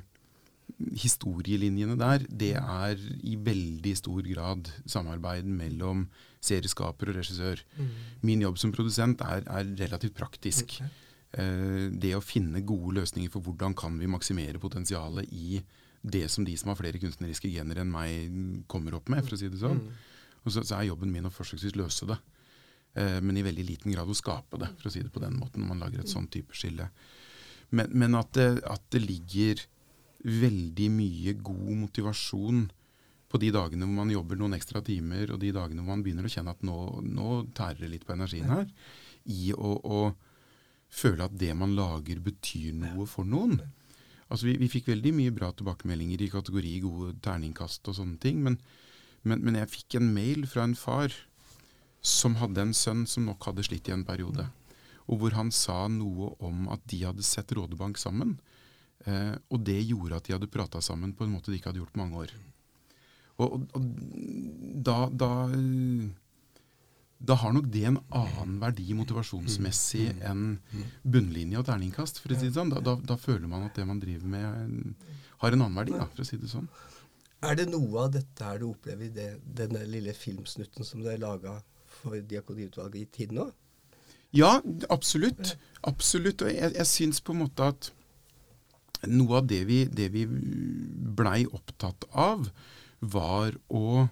historielinjene 0.95 1.97
der, 1.99 2.23
det 2.29 2.53
er 2.55 3.01
i 3.25 3.35
veldig 3.35 3.95
stor 3.97 4.23
grad 4.23 4.69
samarbeid 4.87 5.43
mellom 5.43 6.07
serieskaper 6.39 7.11
og 7.11 7.19
regissør. 7.19 7.63
Mm. 7.75 7.89
Min 8.21 8.45
jobb 8.45 8.61
som 8.61 8.71
produsent 8.71 9.21
er, 9.25 9.43
er 9.49 9.73
relativt 9.81 10.15
praktisk. 10.15 10.77
Okay. 10.77 10.87
Eh, 11.29 11.89
det 11.93 12.15
å 12.17 12.23
finne 12.25 12.63
gode 12.65 12.95
løsninger 12.97 13.29
for 13.29 13.45
hvordan 13.45 13.75
kan 13.77 13.99
vi 14.01 14.09
maksimere 14.09 14.61
potensialet 14.61 15.29
i 15.29 15.61
det 16.01 16.25
som 16.31 16.45
de 16.47 16.55
som 16.57 16.71
har 16.71 16.79
flere 16.79 17.01
kunstneriske 17.01 17.51
gener 17.51 17.81
enn 17.81 17.91
meg, 17.91 18.39
kommer 18.71 18.95
opp 18.97 19.11
med, 19.11 19.21
for 19.25 19.35
å 19.35 19.39
si 19.39 19.49
det 19.51 19.59
sånn. 19.61 19.81
Mm. 19.83 19.97
Og 20.45 20.53
så, 20.55 20.63
så, 20.63 20.77
er 20.77 20.87
jobben 20.87 21.11
min 21.13 21.27
å 21.27 21.33
forsøksvis 21.33 21.75
løse 21.77 22.07
det. 22.09 22.17
Eh, 22.97 23.19
men 23.21 23.37
i 23.37 23.45
veldig 23.45 23.65
liten 23.67 23.93
grad 23.93 24.09
å 24.09 24.17
skape 24.17 24.57
det, 24.61 24.71
for 24.79 24.89
å 24.89 24.93
si 24.93 25.03
det 25.03 25.11
på 25.13 25.21
den 25.21 25.37
måten, 25.37 25.61
når 25.61 25.73
man 25.73 25.83
lager 25.83 26.01
et 26.01 26.11
sånn 26.11 26.29
type 26.31 26.55
skille. 26.57 26.89
Men, 27.69 27.91
men 27.93 28.17
at, 28.17 28.31
det, 28.33 28.63
at, 28.65 28.87
det, 28.95 29.03
ligger 29.03 29.61
veldig 30.25 30.87
mye 30.91 31.35
god 31.37 31.75
motivasjon 31.83 32.63
på 33.29 33.39
de 33.39 33.51
dagene 33.53 33.85
hvor 33.85 33.99
man 33.99 34.09
jobber 34.11 34.39
noen 34.39 34.57
ekstra 34.57 34.81
timer, 34.81 35.35
og 35.35 35.43
de 35.43 35.51
dagene 35.53 35.83
hvor 35.83 35.93
man 35.93 36.01
begynner 36.05 36.25
å 36.25 36.33
kjenne 36.33 36.55
at 36.55 36.65
nå, 36.65 36.79
nå 37.05 37.43
tærer 37.53 37.83
det 37.83 37.91
litt 37.93 38.07
på 38.07 38.15
energien 38.15 38.49
her, 38.49 38.65
i 39.29 39.51
å, 39.53 39.75
å 39.77 39.99
føle 40.89 41.25
at 41.25 41.37
det 41.39 41.53
man 41.57 41.75
lager, 41.77 42.21
betyr 42.23 42.73
noe 42.77 43.07
for 43.09 43.27
noen. 43.27 43.59
Altså 44.29 44.49
vi, 44.49 44.57
vi, 44.61 44.69
fikk 44.69 44.91
veldig 44.91 45.13
mye 45.17 45.33
bra 45.33 45.49
tilbakemeldinger 45.57 46.21
i 46.21 46.29
kategori 46.29 46.75
gode 46.83 47.15
terningkast 47.25 47.87
og 47.89 47.97
sånne 47.97 48.19
ting, 48.21 48.43
men, 48.45 48.59
men, 49.23 49.41
men, 49.45 49.57
jeg 49.57 49.73
fikk 49.73 49.97
en 49.97 50.11
mail 50.13 50.45
fra 50.49 50.67
en 50.67 50.77
far 50.77 51.15
som 52.05 52.37
hadde 52.39 52.61
en 52.61 52.75
sønn 52.77 53.05
som 53.09 53.25
nok 53.27 53.49
hadde 53.49 53.65
slitt 53.65 53.89
i 53.89 53.95
en 53.95 54.05
periode, 54.07 54.45
og 55.09 55.21
hvor 55.21 55.33
han 55.35 55.49
sa 55.53 55.81
noe 55.91 56.35
om 56.45 56.69
at 56.73 56.85
de 56.91 57.01
hadde 57.07 57.25
sett 57.25 57.51
Rådebank 57.57 57.97
sammen, 57.99 58.37
eh, 59.09 59.33
og 59.49 59.65
det 59.65 59.81
gjorde 59.81 60.21
at 60.21 60.29
de 60.29 60.37
hadde 60.37 60.53
prata 60.53 60.81
sammen 60.85 61.15
på 61.17 61.25
en 61.25 61.33
måte 61.33 61.49
de 61.49 61.57
ikke 61.57 61.73
hadde 61.73 61.81
gjort 61.81 61.99
mange 61.99 62.25
år. 62.27 62.35
Og, 63.39 63.55
og, 63.55 63.67
og 63.73 63.83
da, 64.85 64.99
da 65.09 65.33
da 67.19 67.35
har 67.35 67.51
nok 67.51 67.67
det 67.71 67.83
en 67.89 67.97
annen 68.15 68.59
verdi 68.61 68.93
motivasjonsmessig 68.95 70.05
enn 70.25 70.43
bunnlinje 71.03 71.59
og 71.59 71.67
terningkast. 71.67 72.21
for 72.23 72.31
å 72.31 72.39
si 72.39 72.47
det 72.47 72.55
sånn. 72.55 72.71
Da, 72.71 72.79
da, 72.83 72.95
da, 72.95 73.17
føler 73.19 73.47
man 73.51 73.67
at 73.67 73.75
det 73.75 73.87
man 73.87 73.99
driver 73.99 74.31
med, 74.31 74.93
har 75.43 75.55
en 75.55 75.65
annen 75.65 75.79
verdi, 75.81 75.97
da, 75.97 76.07
for 76.07 76.23
å 76.23 76.27
si 76.29 76.39
det 76.39 76.51
sånn. 76.51 76.69
Er 77.43 77.55
det 77.59 77.69
noe 77.71 78.05
av 78.05 78.13
dette 78.15 78.43
her 78.43 78.59
du 78.59 78.69
opplever 78.69 79.07
i 79.07 79.13
det, 79.15 79.29
denne 79.43 79.83
lille 79.87 80.15
filmsnutten 80.15 80.87
som 80.87 81.03
du 81.03 81.09
har 81.11 81.19
laga 81.19 81.57
for 81.99 82.19
Diakoniutvalget 82.19 83.01
i 83.01 83.11
tiden 83.19 83.41
nå? 83.41 83.49
Ja, 84.35 84.59
absolutt. 84.93 85.55
Absolutt. 85.87 86.43
Og 86.45 86.51
jeg, 86.53 86.75
jeg 86.75 86.87
syns 86.87 87.19
på 87.23 87.35
en 87.35 87.43
måte 87.43 87.71
at 87.73 87.91
noe 89.07 89.39
av 89.39 89.47
det 89.47 89.63
vi, 89.67 89.83
det 89.87 90.09
vi 90.15 90.25
blei 90.27 91.43
opptatt 91.47 92.07
av, 92.11 92.47
var 92.99 93.55
å 93.71 94.07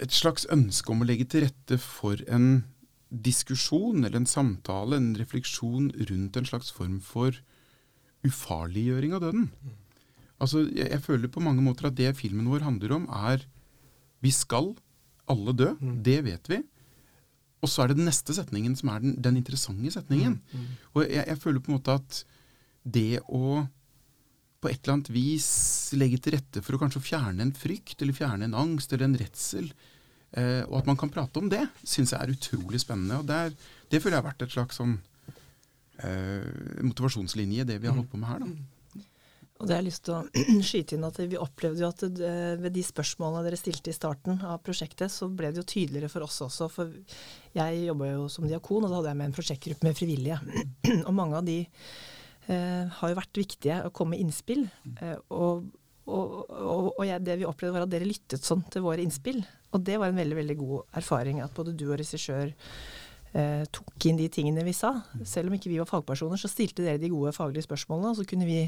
et 0.00 0.14
slags 0.14 0.46
ønske 0.52 0.92
om 0.92 1.02
å 1.02 1.08
legge 1.08 1.26
til 1.30 1.44
rette 1.46 1.78
for 1.82 2.20
en 2.30 2.62
diskusjon 3.10 4.04
eller 4.04 4.20
en 4.20 4.28
samtale, 4.30 4.96
en 4.96 5.14
refleksjon 5.18 5.90
rundt 6.10 6.36
en 6.38 6.46
slags 6.46 6.70
form 6.74 7.00
for 7.02 7.34
ufarliggjøring 8.26 9.16
av 9.16 9.24
døden. 9.24 9.48
Altså, 10.40 10.64
jeg, 10.68 10.88
jeg, 10.88 11.02
føler 11.04 11.32
på 11.32 11.42
mange 11.44 11.64
måter 11.64 11.88
at 11.88 11.96
det 11.98 12.14
filmen 12.20 12.48
vår 12.48 12.64
handler 12.64 12.94
om, 12.96 13.08
er 13.10 13.42
vi 14.24 14.32
skal 14.32 14.72
alle 15.30 15.54
dø. 15.56 15.72
Mm. 15.80 15.96
Det 16.06 16.18
vet 16.26 16.52
vi. 16.52 16.60
Og 17.60 17.68
så 17.68 17.82
er 17.82 17.90
det 17.90 17.98
den 17.98 18.08
neste 18.08 18.34
setningen 18.36 18.76
som 18.78 18.92
er 18.92 19.02
den, 19.02 19.16
den 19.20 19.40
interessante 19.40 19.92
setningen. 19.92 20.38
Mm. 20.52 20.62
Mm. 20.62 20.70
Og 20.94 21.04
jeg, 21.04 21.24
jeg, 21.26 21.40
føler 21.42 21.64
på 21.64 21.72
en 21.72 21.78
måte 21.78 21.98
at 22.00 22.22
det 22.84 23.20
å 23.28 23.66
på 24.60 24.68
et 24.68 24.80
eller 24.82 24.98
annet 24.98 25.12
vis 25.12 25.48
legge 25.98 26.20
til 26.22 26.36
rette 26.36 26.62
for 26.64 26.76
å 26.76 26.80
kanskje 26.82 27.02
fjerne 27.02 27.46
en 27.46 27.54
frykt, 27.56 27.98
eller 28.00 28.16
fjerne 28.16 28.48
en 28.48 28.58
angst 28.62 28.92
eller 28.92 29.08
en 29.08 29.18
redsel. 29.20 29.70
Eh, 30.38 30.62
og 30.68 30.80
at 30.80 30.90
man 30.90 30.98
kan 31.00 31.10
prate 31.12 31.42
om 31.42 31.48
det, 31.50 31.62
syns 31.82 32.14
jeg 32.14 32.20
er 32.20 32.34
utrolig 32.34 32.82
spennende. 32.82 33.20
Og 33.20 33.30
det, 33.30 33.38
er, 33.46 33.78
det 33.90 34.02
føler 34.02 34.18
jeg 34.18 34.22
har 34.22 34.30
vært 34.30 34.44
et 34.46 34.54
slags 34.54 34.78
sånn 34.78 34.98
eh, 36.04 36.84
motivasjonslinje, 36.84 37.66
det 37.66 37.80
vi 37.80 37.90
har 37.90 37.96
holdt 37.98 38.12
på 38.12 38.20
med 38.20 38.30
her. 38.30 38.44
da. 38.44 38.76
Og 39.60 39.68
det 39.68 39.74
har 39.74 39.82
jeg 39.82 39.90
lyst 39.90 40.06
til 40.06 40.16
å 40.16 40.60
skyte 40.70 40.96
inn 40.96 41.04
at 41.04 41.18
Vi 41.20 41.40
opplevde 41.40 41.84
jo 41.84 41.90
at 41.90 42.04
det, 42.16 42.36
ved 42.62 42.72
de 42.72 42.84
spørsmålene 42.84 43.44
dere 43.44 43.58
stilte 43.60 43.92
i 43.92 43.96
starten 43.96 44.40
av 44.46 44.62
prosjektet, 44.64 45.12
så 45.12 45.28
ble 45.28 45.50
det 45.52 45.60
jo 45.60 45.68
tydeligere 45.68 46.12
for 46.12 46.24
oss 46.24 46.40
også. 46.46 46.70
For 46.72 46.94
jeg 47.56 47.82
jobba 47.84 48.14
jo 48.14 48.30
som 48.32 48.48
diakon, 48.48 48.86
og 48.86 48.88
da 48.88 49.00
hadde 49.00 49.12
jeg 49.12 49.20
med 49.20 49.30
en 49.30 49.36
prosjektgruppe 49.36 49.88
med 49.88 49.98
frivillige. 49.98 50.40
Og 51.08 51.12
mange 51.16 51.36
av 51.36 51.44
de 51.44 51.58
eh, 51.66 52.86
har 53.00 53.12
jo 53.12 53.18
vært 53.20 53.42
viktige 53.42 53.82
å 53.84 53.92
komme 53.92 54.16
med 54.16 54.24
innspill. 54.24 54.64
Eh, 54.96 55.18
og, 55.28 55.68
og, 56.08 56.36
og, 56.48 56.86
og 56.96 57.04
jeg, 57.06 57.22
det 57.26 57.38
vi 57.40 57.48
opplevde 57.48 57.76
var 57.76 57.86
at 57.86 57.92
dere 57.92 58.08
lyttet 58.08 58.46
sånn 58.46 58.64
til 58.72 58.84
våre 58.86 59.02
innspill. 59.04 59.42
Og 59.74 59.82
det 59.86 59.98
var 60.00 60.10
en 60.10 60.18
veldig 60.18 60.38
veldig 60.40 60.56
god 60.58 61.00
erfaring 61.00 61.42
at 61.44 61.52
både 61.54 61.74
du 61.78 61.86
og 61.90 61.98
regissør 62.00 62.50
eh, 62.50 63.66
tok 63.70 64.06
inn 64.10 64.18
de 64.18 64.30
tingene 64.32 64.64
vi 64.66 64.74
sa. 64.76 64.96
Selv 65.28 65.50
om 65.50 65.58
ikke 65.58 65.70
vi 65.70 65.78
var 65.78 65.90
fagpersoner, 65.90 66.40
så 66.40 66.50
stilte 66.50 66.86
dere 66.86 67.02
de 67.02 67.12
gode 67.12 67.34
faglige 67.36 67.68
spørsmålene, 67.68 68.14
og 68.14 68.18
så 68.18 68.26
kunne 68.28 68.48
vi 68.48 68.64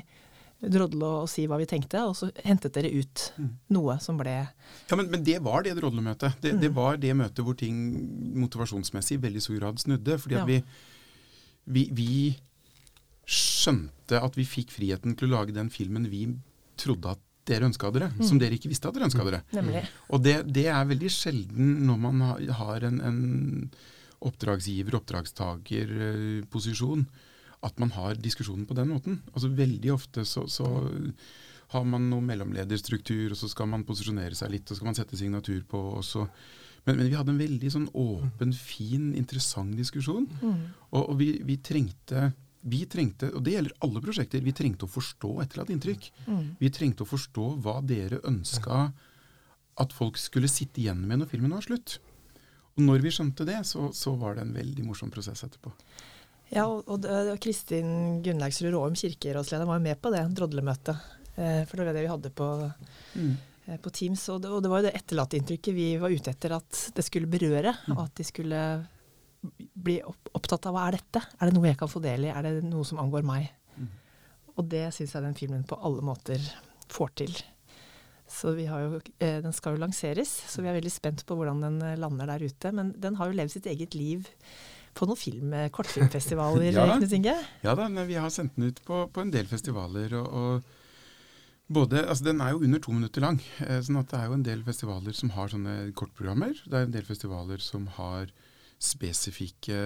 drodle 0.62 1.08
og 1.24 1.30
si 1.30 1.44
hva 1.50 1.58
vi 1.58 1.66
tenkte, 1.66 2.04
og 2.06 2.14
så 2.14 2.28
hentet 2.44 2.74
dere 2.76 2.92
ut 2.94 3.24
mm. 3.34 3.48
noe 3.74 3.96
som 4.02 4.18
ble 4.20 4.36
Ja, 4.36 4.98
men, 4.98 5.08
men 5.10 5.24
det 5.26 5.40
var 5.42 5.66
det 5.66 5.74
drodlemøtet. 5.80 6.38
Det, 6.38 6.54
mm. 6.54 6.62
det, 6.62 6.70
var 6.76 7.00
det 7.02 7.16
møtet 7.18 7.42
hvor 7.42 7.58
ting 7.58 7.80
motivasjonsmessig 8.38 9.18
i 9.18 9.24
veldig 9.24 9.42
stor 9.42 9.58
grad 9.58 9.82
snudde. 9.82 10.18
Fordi 10.22 10.38
at 10.38 10.44
ja. 10.44 10.48
vi, 10.52 10.60
vi, 11.66 11.84
vi, 11.96 12.14
skjønte 13.32 14.18
at 14.18 14.34
vi 14.36 14.44
fikk 14.46 14.72
friheten 14.74 15.14
til 15.18 15.30
å 15.30 15.36
lage 15.36 15.54
den 15.54 15.70
filmen 15.72 16.08
vi 16.10 16.24
trodde 16.82 17.06
at 17.14 17.22
dere 17.48 17.66
ønska 17.66 17.90
dere, 17.94 18.08
mm. 18.14 18.22
som 18.28 18.36
dere 18.38 18.54
ikke 18.56 18.70
visste 18.70 18.88
at 18.88 18.94
dere 18.96 19.08
ønska 19.08 19.24
dere. 19.26 19.40
Nemlig. 19.56 19.82
Og 20.14 20.18
det, 20.22 20.36
det, 20.54 20.66
er 20.70 20.90
veldig 20.92 21.10
sjelden 21.10 21.66
når 21.88 21.98
man 22.04 22.16
har 22.60 22.78
en, 22.86 22.98
en 23.02 23.20
oppdragsgiver, 24.22 24.94
oppdragstagerposisjon, 25.00 27.02
at 27.66 27.74
man 27.82 27.90
har 27.94 28.12
diskusjonen 28.18 28.66
på 28.66 28.76
den 28.78 28.88
måten. 28.94 29.14
Altså 29.32 29.48
Veldig 29.58 29.90
ofte 29.94 30.20
så, 30.26 30.40
så 30.50 30.66
har 31.72 31.84
man 31.88 32.10
noe 32.10 32.22
mellomlederstruktur, 32.26 33.32
og 33.32 33.38
så 33.38 33.48
skal 33.50 33.70
man 33.70 33.86
posisjonere 33.88 34.36
seg 34.38 34.52
litt, 34.54 34.66
og 34.66 34.74
så 34.74 34.80
skal 34.80 34.90
man 34.90 34.98
sette 34.98 35.18
signatur 35.18 35.62
på. 35.68 35.78
og 35.98 36.04
så 36.06 36.26
men, 36.84 36.98
men, 36.98 37.06
vi 37.06 37.14
hadde 37.14 37.30
en 37.30 37.42
veldig 37.42 37.70
sånn 37.70 37.90
åpen, 37.94 38.52
fin, 38.58 39.12
interessant 39.18 39.76
diskusjon. 39.78 40.26
Mm. 40.42 40.62
Og, 40.90 41.02
og 41.02 41.14
vi, 41.20 41.28
vi, 41.46 41.58
trengte 41.62 42.32
vi 42.62 42.84
trengte, 42.86 43.32
og 43.34 43.42
det 43.42 43.56
gjelder 43.56 43.74
alle 43.82 44.02
prosjekter, 44.04 44.42
vi 44.44 44.54
trengte 44.54 44.86
å 44.86 44.90
forstå 44.90 45.32
etterlatt 45.42 45.72
inntrykk. 45.74 46.08
Mm. 46.28 46.44
Vi 46.60 46.70
trengte 46.74 47.02
å 47.02 47.10
forstå 47.10 47.46
hva 47.64 47.80
dere 47.86 48.20
ønska 48.28 48.84
at 49.82 49.94
folk 49.96 50.18
skulle 50.20 50.50
sitte 50.50 50.82
igjen 50.82 51.02
med 51.08 51.22
når 51.22 51.32
filmen 51.32 51.54
var 51.56 51.64
slutt. 51.66 51.98
Og 52.76 52.84
når 52.86 53.04
vi 53.04 53.12
skjønte 53.12 53.46
det, 53.48 53.58
så, 53.68 53.90
så 53.96 54.14
var 54.20 54.36
det 54.36 54.46
en 54.46 54.54
veldig 54.56 54.86
morsom 54.86 55.10
prosess 55.12 55.42
etterpå. 55.44 55.72
Ja, 56.52 56.66
og, 56.68 56.84
og, 56.86 57.06
og 57.08 57.38
Kristin 57.40 58.20
Gunnlaugsrud 58.24 58.72
Råum, 58.74 58.96
kirkerådsleder, 58.98 59.68
var 59.68 59.80
jo 59.80 59.86
med 59.86 60.00
på 60.00 60.12
det 60.12 60.22
drodlemøtet. 60.36 61.08
Eh, 61.34 61.62
for 61.68 61.80
det 61.80 61.88
var 61.88 61.96
det 61.96 62.04
vi 62.04 62.12
hadde 62.12 62.32
på, 62.36 62.48
mm. 63.16 63.30
eh, 63.66 63.78
på 63.80 63.92
Teams. 63.96 64.24
Og 64.32 64.42
det, 64.44 64.50
og 64.52 64.64
det, 64.64 64.72
var 64.72 64.82
jo 64.82 64.88
det 64.88 64.96
etterlatteinntrykket 65.00 65.76
vi 65.76 65.86
var 66.00 66.12
ute 66.12 66.32
etter 66.32 66.56
at 66.58 66.82
det 66.96 67.06
skulle 67.06 67.30
berøre. 67.32 67.74
Mm. 67.88 67.96
Og 67.96 68.04
at 68.04 68.20
de 68.20 68.28
skulle 68.28 68.60
bli 69.84 69.98
opptatt 70.06 70.68
av 70.68 70.76
hva 70.76 70.88
er 70.88 70.98
dette? 70.98 71.22
Er 71.38 71.48
det 71.48 71.56
noe 71.56 71.70
jeg 71.70 71.80
kan 71.80 71.90
få 71.90 72.02
del 72.04 72.28
i? 72.28 72.32
Er 72.32 72.46
det 72.46 72.54
noe 72.66 72.86
som 72.88 73.00
angår 73.02 73.26
meg? 73.26 73.50
Mm. 73.76 73.88
Og 74.56 74.68
det 74.72 74.86
syns 74.96 75.16
jeg 75.16 75.26
den 75.26 75.38
filmen 75.38 75.64
på 75.68 75.78
alle 75.80 76.04
måter 76.04 76.42
får 76.92 77.16
til. 77.22 77.34
Så 78.32 78.54
jo, 78.56 79.00
eh, 79.18 79.40
Den 79.42 79.52
skal 79.52 79.76
jo 79.76 79.82
lanseres, 79.82 80.30
så 80.48 80.62
vi 80.62 80.70
er 80.70 80.78
veldig 80.78 80.92
spent 80.92 81.24
på 81.28 81.36
hvordan 81.36 81.60
den 81.60 81.80
eh, 81.84 81.98
lander 82.00 82.30
der 82.32 82.44
ute. 82.44 82.72
Men 82.72 82.94
den 82.98 83.18
har 83.18 83.28
jo 83.28 83.36
levd 83.36 83.52
sitt 83.52 83.66
eget 83.68 83.94
liv 83.94 84.28
på 84.96 85.08
noen 85.08 85.20
film, 85.20 85.52
eh, 85.56 85.68
kortfilmfestivaler, 85.72 86.72
ja, 86.76 86.86
Knut 86.96 87.12
Inge? 87.12 87.36
Ja 87.64 87.74
da, 87.76 87.88
vi 87.88 88.16
har 88.20 88.32
sendt 88.32 88.56
den 88.56 88.70
ut 88.70 88.80
på, 88.86 89.04
på 89.12 89.24
en 89.24 89.32
del 89.34 89.48
festivaler. 89.50 90.16
og, 90.20 90.32
og 90.32 91.72
både, 91.72 92.06
altså 92.06 92.24
Den 92.24 92.40
er 92.44 92.52
jo 92.52 92.64
under 92.64 92.80
to 92.80 92.92
minutter 92.92 93.24
lang. 93.24 93.38
sånn 93.60 94.00
at 94.00 94.10
det 94.10 94.18
er 94.18 94.26
jo 94.28 94.36
en 94.36 94.48
del 94.48 94.64
festivaler 94.64 95.16
som 95.16 95.30
har 95.36 95.52
sånne 95.52 95.76
kortprogrammer. 95.96 96.56
Det 96.64 96.76
er 96.78 96.88
en 96.88 96.96
del 96.96 97.06
festivaler 97.08 97.62
som 97.64 97.86
har 97.96 98.32
spesifikke 98.82 99.78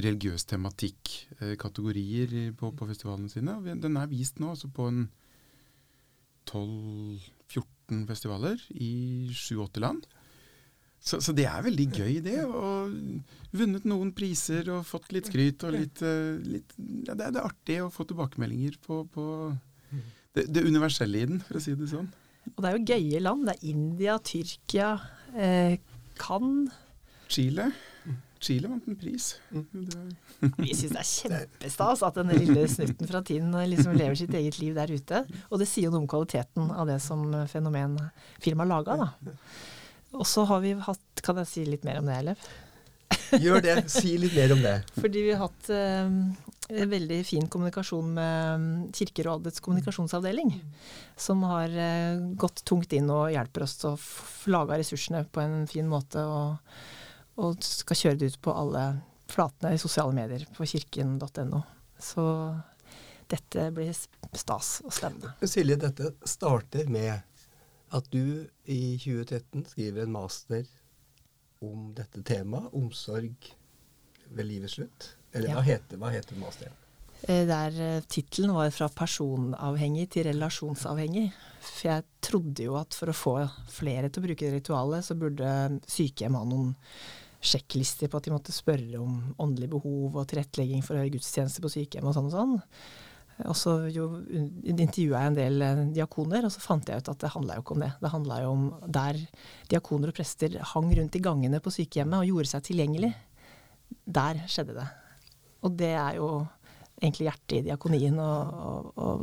religiøs 0.00 0.46
tematikk-kategorier 0.50 2.36
eh, 2.46 2.52
på, 2.56 2.70
på, 2.76 2.88
festivalene 2.88 3.32
sine. 3.32 3.58
Den 3.82 3.98
er 3.98 4.10
vist 4.10 4.40
nå 4.40 4.54
altså 4.54 4.70
på 4.72 4.88
en 4.90 5.04
12-14 6.50 8.06
festivaler 8.08 8.62
i 8.76 9.30
7-8 9.34 9.82
land. 9.82 10.06
Så, 11.00 11.16
så, 11.24 11.32
det 11.32 11.46
er 11.48 11.64
veldig 11.64 11.86
gøy, 11.96 12.18
det. 12.24 12.42
Og 12.44 12.92
vunnet 13.56 13.86
noen 13.88 14.12
priser 14.16 14.68
og 14.74 14.84
fått 14.88 15.14
litt 15.16 15.30
skryt. 15.30 15.64
og 15.64 15.76
litt, 15.78 16.02
eh, 16.04 16.36
litt 16.44 16.74
ja, 16.76 17.14
det, 17.14 17.24
er, 17.24 17.32
det, 17.32 17.40
er, 17.40 17.46
artig 17.46 17.78
å 17.84 17.92
få 17.92 18.04
tilbakemeldinger 18.08 18.76
på, 18.84 19.02
på 19.14 19.24
det, 20.36 20.44
det, 20.52 20.66
universelle 20.66 21.22
i 21.22 21.30
den, 21.32 21.40
for 21.46 21.56
å 21.56 21.64
si 21.64 21.74
det 21.78 21.88
sånn. 21.90 22.10
Og 22.52 22.60
det 22.60 22.68
er 22.68 22.76
jo 22.76 22.84
gøye 22.92 23.24
land. 23.24 23.48
Det 23.48 23.56
er 23.56 23.72
India, 23.72 24.18
Tyrkia, 24.20 24.92
eh, 25.34 25.80
Cannes. 26.20 26.76
Chile. 27.30 27.70
Chile 28.40 28.70
vant 28.70 28.86
en 28.88 28.96
pris. 28.96 29.34
Mm. 29.52 30.54
Vi 30.56 30.72
syns 30.72 30.94
det 30.94 31.02
er 31.02 31.08
kjempestas 31.08 32.02
at 32.06 32.16
den 32.16 32.32
lille 32.32 32.64
snutten 32.72 33.10
fra 33.10 33.20
tiden 33.26 33.52
liksom 33.68 33.92
lever 33.98 34.16
sitt 34.16 34.32
eget 34.34 34.56
liv 34.62 34.78
der 34.78 34.90
ute. 34.90 35.20
Og 35.50 35.60
det 35.60 35.68
sier 35.68 35.88
jo 35.88 35.92
noe 35.92 36.06
om 36.06 36.08
kvaliteten 36.08 36.70
av 36.72 36.88
det 36.88 36.96
som 37.04 37.26
fenomen 37.52 37.98
film 38.40 38.64
har 38.64 38.70
laga, 38.70 38.96
da. 38.96 39.36
Og 40.16 40.24
så 40.26 40.42
har 40.48 40.64
vi 40.64 40.72
hatt 40.74 41.22
Kan 41.22 41.38
jeg 41.38 41.46
si 41.46 41.62
litt 41.68 41.84
mer 41.86 42.00
om 42.00 42.08
det, 42.08 42.16
Ellef? 42.16 42.46
Gjør 43.36 43.60
det. 43.62 43.74
Si 43.92 44.16
litt 44.18 44.32
mer 44.34 44.54
om 44.56 44.62
det. 44.64 44.78
Fordi 45.02 45.26
vi 45.26 45.34
har 45.34 45.44
hatt 45.44 45.68
um, 45.70 46.16
en 46.70 46.90
veldig 46.90 47.18
fin 47.28 47.44
kommunikasjon 47.50 48.08
med 48.16 48.96
Kirkerådets 48.96 49.60
kommunikasjonsavdeling. 49.62 50.54
Som 51.20 51.44
har 51.50 51.76
uh, 51.76 52.24
gått 52.40 52.64
tungt 52.66 52.96
inn 52.96 53.12
og 53.12 53.28
hjelper 53.34 53.66
oss 53.66 53.76
til 53.82 53.92
å 53.92 54.00
lage 54.50 54.80
ressursene 54.80 55.26
på 55.28 55.44
en 55.44 55.68
fin 55.70 55.86
måte. 55.90 56.24
og 56.24 56.56
og 57.40 57.64
skal 57.64 57.98
kjøre 58.02 58.20
det 58.20 58.32
ut 58.32 58.40
på 58.44 58.54
alle 58.54 58.84
flatene 59.30 59.74
i 59.74 59.80
sosiale 59.80 60.14
medier 60.16 60.44
på 60.56 60.66
kirken.no. 60.68 61.62
Så 62.00 62.24
dette 63.30 63.68
blir 63.74 63.92
stas 63.94 64.80
og 64.84 64.94
spennende. 64.94 65.32
Silje, 65.46 65.78
dette 65.80 66.12
starter 66.28 66.90
med 66.90 67.12
at 67.90 68.10
du 68.12 68.46
i 68.70 68.96
2013 69.02 69.66
skriver 69.72 70.04
en 70.04 70.14
master 70.14 70.66
om 71.60 71.90
dette 71.96 72.22
temaet, 72.26 72.70
omsorg 72.76 73.50
ved 74.30 74.46
livets 74.46 74.78
slutt. 74.78 75.10
Eller 75.34 75.52
ja. 75.52 75.58
hva, 75.58 75.66
heter, 75.66 76.00
hva 76.00 76.10
heter 76.14 76.38
masteren? 76.40 76.76
Eh, 77.20 77.44
der 77.46 77.76
eh, 77.76 78.02
Tittelen 78.08 78.54
var 78.56 78.70
'Fra 78.70 78.88
personavhengig 78.88 80.08
til 80.10 80.24
relasjonsavhengig'. 80.30 81.32
For 81.60 81.88
jeg 81.88 82.04
trodde 82.24 82.64
jo 82.64 82.76
at 82.80 82.94
for 82.96 83.12
å 83.12 83.16
få 83.16 83.34
flere 83.68 84.08
til 84.08 84.22
å 84.22 84.26
bruke 84.26 84.46
det 84.46 84.54
ritualet, 84.54 85.04
så 85.04 85.18
burde 85.18 85.80
sykehjem 85.86 86.38
ha 86.38 86.44
noen 86.48 86.72
sjekklister 87.40 88.10
på 88.10 88.18
at 88.20 88.26
de 88.26 88.34
måtte 88.34 88.52
spørre 88.54 89.00
om 89.00 89.20
åndelig 89.40 89.70
behov 89.72 90.18
og 90.20 90.26
tilrettelegging 90.28 90.82
for 90.84 90.96
å 90.96 91.02
høre 91.02 91.14
gudstjeneste 91.14 91.62
på 91.64 91.72
sykehjem 91.72 92.10
og 92.10 92.16
sånn 92.16 92.28
og 92.28 92.34
sånn. 92.34 92.58
Og 93.48 93.56
så 93.56 93.74
intervjua 93.88 95.22
jeg 95.22 95.30
en 95.30 95.38
del 95.38 95.64
eh, 95.64 95.82
diakoner, 95.96 96.44
og 96.44 96.52
så 96.52 96.60
fant 96.60 96.88
jeg 96.90 97.00
ut 97.00 97.10
at 97.12 97.22
det 97.22 97.32
handla 97.32 97.56
jo 97.56 97.64
ikke 97.64 97.76
om 97.76 97.84
det. 97.86 97.90
Det 98.02 98.12
handla 98.12 98.40
jo 98.42 98.52
om 98.52 98.64
der 98.98 99.20
diakoner 99.72 100.12
og 100.12 100.18
prester 100.18 100.58
hang 100.74 100.90
rundt 100.98 101.16
i 101.16 101.22
gangene 101.24 101.62
på 101.64 101.72
sykehjemmet 101.72 102.20
og 102.20 102.28
gjorde 102.28 102.52
seg 102.52 102.66
tilgjengelig. 102.68 103.14
Der 104.04 104.42
skjedde 104.50 104.76
det. 104.76 104.88
Og 105.64 105.76
det 105.80 105.92
er 105.96 106.18
jo 106.20 106.30
egentlig 107.00 107.30
hjertet 107.30 107.56
i 107.56 107.64
diakonien 107.70 108.18
å, 108.20 108.30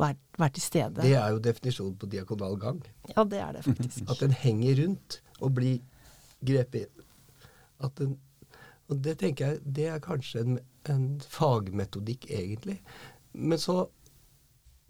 være, 0.00 0.18
være, 0.38 0.54
til 0.56 0.64
stede. 0.64 1.04
Det 1.04 1.14
er 1.14 1.34
jo 1.34 1.42
definisjonen 1.42 1.94
på 2.00 2.10
diakonal 2.10 2.58
gang. 2.60 2.80
Ja, 3.12 3.22
det 3.22 3.42
er 3.44 3.54
det 3.54 3.66
faktisk. 3.68 4.02
At 4.10 4.22
den 4.24 4.34
henger 4.34 4.82
rundt 4.82 5.20
og 5.38 5.54
blir 5.60 5.78
grepet 6.42 7.06
den 8.00 8.18
Og 8.88 8.96
det 9.04 9.18
tenker 9.20 9.46
jeg, 9.46 9.60
det 9.76 9.86
er 9.92 10.00
kanskje 10.00 10.40
en, 10.40 10.58
en 10.88 11.20
fagmetodikk, 11.20 12.30
egentlig. 12.32 12.78
Men 13.32 13.60
så 13.60 13.82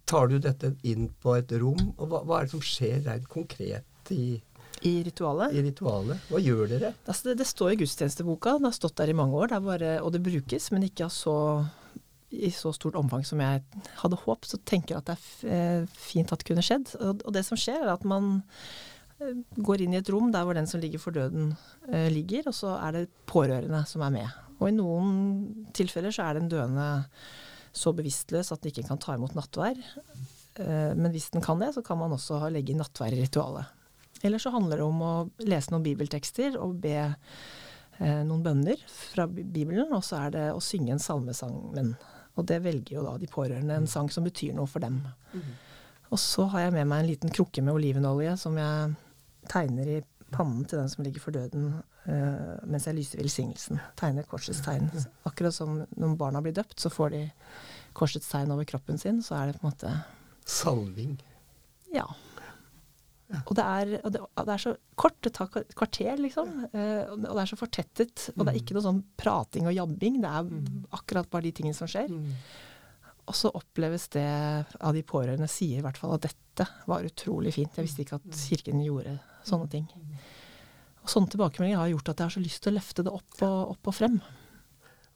tar 0.07 0.30
du 0.30 0.38
dette 0.38 0.71
inn 0.87 1.09
på 1.21 1.35
et 1.35 1.50
rom, 1.59 1.90
og 1.97 2.04
hva, 2.07 2.23
hva 2.23 2.38
er 2.38 2.47
det 2.47 2.54
som 2.54 2.62
skjer 2.64 3.02
rent 3.09 3.26
konkret 3.28 4.12
i 4.14 4.38
i 4.87 5.02
ritualet? 5.02 5.54
I 5.54 5.62
ritualet. 5.66 6.28
Hva 6.30 6.40
gjør 6.42 6.68
dere? 6.71 6.92
Altså 7.09 7.30
det, 7.30 7.38
det, 7.40 7.49
står 7.50 7.73
i 7.73 7.78
gudstjenesteboka. 7.80 8.59
Det 8.59 8.68
har 8.68 8.76
stått 8.76 8.97
der 9.00 9.11
i 9.11 9.16
mange 9.16 9.35
år, 9.35 9.50
det 9.50 9.61
bare, 9.64 9.95
og 10.04 10.12
det 10.14 10.23
brukes, 10.23 10.68
men 10.75 10.87
ikke 10.87 11.09
så, 11.11 11.35
i 12.30 12.52
så 12.54 12.73
stort 12.76 12.99
omfang 13.00 13.26
som 13.26 13.42
jeg 13.42 13.64
hadde 14.02 14.21
håpet. 14.23 14.52
Så 14.52 14.61
tenker 14.68 14.95
jeg 14.95 15.02
at 15.02 15.11
det 15.11 15.16
er 15.18 15.57
eh, 15.57 15.99
fint 15.99 16.33
at 16.33 16.42
det 16.42 16.50
kunne 16.50 16.64
skjedd. 16.64 16.95
Og, 17.00 17.25
og, 17.25 17.35
det 17.35 17.45
som 17.49 17.59
skjer, 17.59 17.83
er 17.83 17.97
at 17.97 18.07
man 18.09 18.38
går 19.19 19.83
inn 19.83 19.95
i 19.97 19.99
et 20.01 20.11
rom 20.13 20.31
der 20.35 20.47
hvor 20.47 20.57
den 20.57 20.69
som 20.71 20.81
ligger 20.83 21.03
for 21.03 21.15
døden, 21.17 21.53
eh, 21.91 22.09
ligger, 22.13 22.49
og 22.51 22.57
så 22.57 22.77
er 22.79 22.95
det 22.95 23.09
pårørende 23.27 23.83
som 23.91 24.05
er 24.07 24.15
med. 24.15 24.41
Og 24.59 24.71
i 24.71 24.75
noen 24.75 25.69
tilfeller 25.77 26.15
så 26.15 26.29
er 26.29 26.39
den 26.39 26.51
døende 26.51 26.89
så 27.75 27.93
bevisstløs 27.95 28.53
at 28.53 28.63
den 28.63 28.73
ikke 28.73 28.89
kan 28.89 29.01
ta 29.03 29.15
imot 29.15 29.37
nattvær. 29.39 29.79
Eh, 30.59 30.93
men 30.99 31.11
hvis 31.15 31.31
den 31.35 31.45
kan 31.45 31.61
det, 31.63 31.73
så 31.75 31.85
kan 31.87 32.01
man 32.01 32.15
også 32.15 32.47
legge 32.53 32.75
inn 32.75 32.83
nattvær 32.83 33.15
i 33.15 33.21
ritualet. 33.23 33.75
Eller 34.27 34.43
så 34.43 34.51
handler 34.51 34.81
det 34.81 34.87
om 34.87 35.03
å 35.05 35.13
lese 35.47 35.71
noen 35.71 35.85
bibeltekster 35.87 36.59
og 36.59 36.81
be 36.83 36.97
eh, 36.99 38.23
noen 38.27 38.43
bønner 38.43 38.83
fra 38.91 39.29
Bibelen, 39.31 39.93
og 39.95 40.03
så 40.07 40.25
er 40.25 40.35
det 40.35 40.47
å 40.55 40.63
synge 40.65 40.97
en 40.97 41.03
salmesang. 41.03 41.59
Men, 41.75 41.95
Og 42.39 42.47
det 42.47 42.61
velger 42.63 42.99
jo 42.99 43.07
da 43.07 43.17
de 43.19 43.31
pårørende 43.31 43.79
en 43.79 43.91
sang 43.91 44.11
som 44.11 44.27
betyr 44.27 44.55
noe 44.55 44.67
for 44.71 44.83
dem. 44.83 45.03
Mm. 45.35 45.53
Og 46.09 46.19
så 46.23 46.47
har 46.55 46.67
jeg 46.67 46.75
med 46.79 46.89
meg 46.89 47.03
en 47.03 47.11
liten 47.11 47.33
krukke 47.35 47.63
med 47.63 47.77
olivenolje 47.77 48.37
som 48.41 48.57
jeg 48.59 48.95
tegner 49.50 49.90
i 49.99 49.99
pannen 50.35 50.64
til 50.69 50.81
den 50.81 50.90
som 50.93 51.05
ligger 51.07 51.25
for 51.25 51.35
døden, 51.35 51.71
uh, 52.09 52.55
mens 52.69 52.88
jeg 52.88 52.99
lyser 52.99 53.23
velsignelsen. 53.23 53.81
Tegner 53.99 54.28
korsets 54.28 54.61
tegn. 54.64 54.90
Akkurat 55.28 55.57
som 55.57 55.83
når 55.97 56.17
barna 56.21 56.43
blir 56.45 56.57
døpt, 56.57 56.78
så 56.83 56.93
får 56.93 57.14
de 57.17 57.25
korsets 57.97 58.28
tegn 58.31 58.52
over 58.55 58.69
kroppen 58.69 59.00
sin. 59.00 59.23
Så 59.25 59.38
er 59.38 59.49
det 59.49 59.59
på 59.59 59.67
en 59.67 59.73
måte 59.73 59.97
Salving. 60.49 61.19
Ja. 61.93 62.07
Og 63.45 63.52
det, 63.59 63.64
er, 63.64 63.90
og, 64.00 64.12
det, 64.14 64.23
det, 64.38 64.52
er, 64.55 64.62
så 64.62 64.71
kort. 64.97 65.19
Det 65.25 65.35
tar 65.37 65.50
kvarter, 65.52 66.14
liksom. 66.21 66.55
Uh, 66.73 67.02
og 67.12 67.26
det 67.26 67.43
er 67.43 67.50
så 67.50 67.61
fortettet. 67.61 68.31
Og 68.35 68.45
det 68.45 68.55
er 68.55 68.62
ikke 68.62 68.76
noe 68.76 68.87
sånn 68.87 69.02
prating 69.21 69.69
og 69.69 69.76
jabbing. 69.76 70.23
Det 70.25 70.33
er 70.33 70.49
mm. 70.49 70.81
akkurat 70.97 71.28
bare 71.33 71.49
de 71.49 71.52
tingene 71.59 71.76
som 71.76 71.90
skjer. 71.90 72.09
Mm. 72.09 72.33
Og 73.28 73.37
så 73.37 73.50
oppleves 73.52 74.09
det 74.14 74.28
av 74.81 74.97
de 74.97 75.05
pårørende 75.05 75.50
sier 75.52 75.83
i 75.83 75.85
hvert 75.85 75.99
fall 76.00 76.14
at 76.17 76.25
dette 76.25 76.64
var 76.88 77.05
utrolig 77.05 77.52
fint. 77.59 77.76
Jeg 77.76 77.85
visste 77.85 78.07
ikke 78.07 78.17
at 78.17 78.40
kirken 78.40 78.81
gjorde 78.81 79.19
sånne 79.47 79.68
ting. 79.73 79.87
Og 81.04 81.12
Sånne 81.12 81.30
tilbakemeldinger 81.33 81.80
har 81.80 81.92
gjort 81.92 82.11
at 82.12 82.18
jeg 82.21 82.28
har 82.28 82.35
så 82.37 82.42
lyst 82.45 82.62
til 82.64 82.75
å 82.75 82.78
løfte 82.78 83.04
det 83.07 83.14
opp 83.14 83.45
og, 83.47 83.61
opp 83.76 83.90
og 83.92 83.97
frem. 83.97 84.18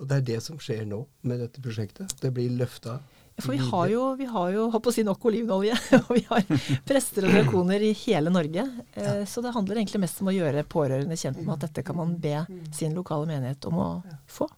Og 0.01 0.09
det 0.09 0.19
er 0.19 0.29
det 0.33 0.39
som 0.43 0.61
skjer 0.61 0.87
nå 0.89 1.03
med 1.29 1.43
dette 1.45 1.63
prosjektet? 1.63 2.15
Det 2.23 2.33
blir 2.35 2.55
løfta? 2.59 2.97
For 3.41 3.55
vi 3.55 3.59
har 3.65 3.87
jo, 3.89 4.01
vi 4.19 4.27
har 4.29 4.51
jo 4.53 4.65
håper 4.73 4.91
å 4.91 4.95
si 4.95 5.05
nok 5.07 5.25
olivenolje. 5.31 5.77
Og 6.05 6.11
vi 6.19 6.23
har 6.29 6.43
prester 6.87 7.25
og 7.27 7.33
diakoner 7.33 7.83
i 7.83 7.93
hele 8.03 8.33
Norge. 8.33 8.65
Eh, 8.93 9.23
så 9.29 9.41
det 9.45 9.55
handler 9.55 9.81
egentlig 9.81 10.03
mest 10.05 10.21
om 10.21 10.29
å 10.29 10.35
gjøre 10.35 10.67
pårørende 10.69 11.17
kjent 11.19 11.41
med 11.41 11.55
at 11.55 11.65
dette 11.67 11.85
kan 11.87 11.97
man 11.99 12.13
be 12.21 12.43
sin 12.77 12.93
lokale 12.99 13.31
menighet 13.31 13.65
om 13.71 13.79
å 13.81 13.89
få. 14.31 14.51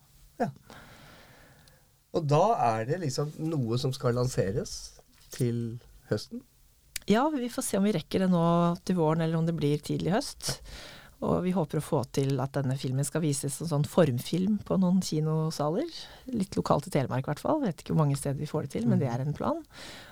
Ja. 0.43 0.51
Og 2.15 2.27
da 2.31 2.43
er 2.73 2.89
det 2.91 3.01
liksom 3.05 3.31
noe 3.47 3.79
som 3.81 3.95
skal 3.95 4.19
lanseres 4.19 4.75
til 5.35 5.79
høsten? 6.11 6.43
Ja, 7.11 7.29
vi 7.29 7.51
får 7.53 7.63
se 7.67 7.79
om 7.79 7.85
vi 7.85 7.93
rekker 7.93 8.25
det 8.25 8.31
nå 8.33 8.45
til 8.85 8.97
våren, 8.97 9.25
eller 9.25 9.37
om 9.37 9.47
det 9.47 9.57
blir 9.57 9.83
tidlig 9.85 10.15
høst. 10.15 10.55
Og 11.25 11.45
vi 11.45 11.53
håper 11.55 11.79
å 11.81 11.85
få 11.85 12.01
til 12.13 12.41
at 12.43 12.57
denne 12.57 12.75
filmen 12.81 13.07
skal 13.07 13.23
vises 13.23 13.55
som 13.57 13.69
sånn 13.71 13.87
formfilm 13.89 14.59
på 14.67 14.77
noen 14.81 15.01
kinosaler. 15.05 15.89
Litt 16.33 16.57
lokalt 16.59 16.89
i 16.89 16.93
Telemark 16.93 17.25
i 17.25 17.31
hvert 17.31 17.43
fall. 17.43 17.63
Vet 17.63 17.81
ikke 17.81 17.95
hvor 17.95 18.03
mange 18.03 18.19
steder 18.19 18.41
vi 18.41 18.49
får 18.51 18.67
det 18.67 18.75
til, 18.75 18.89
men 18.91 19.01
det 19.01 19.09
er 19.09 19.23
en 19.23 19.37
plan. 19.37 19.63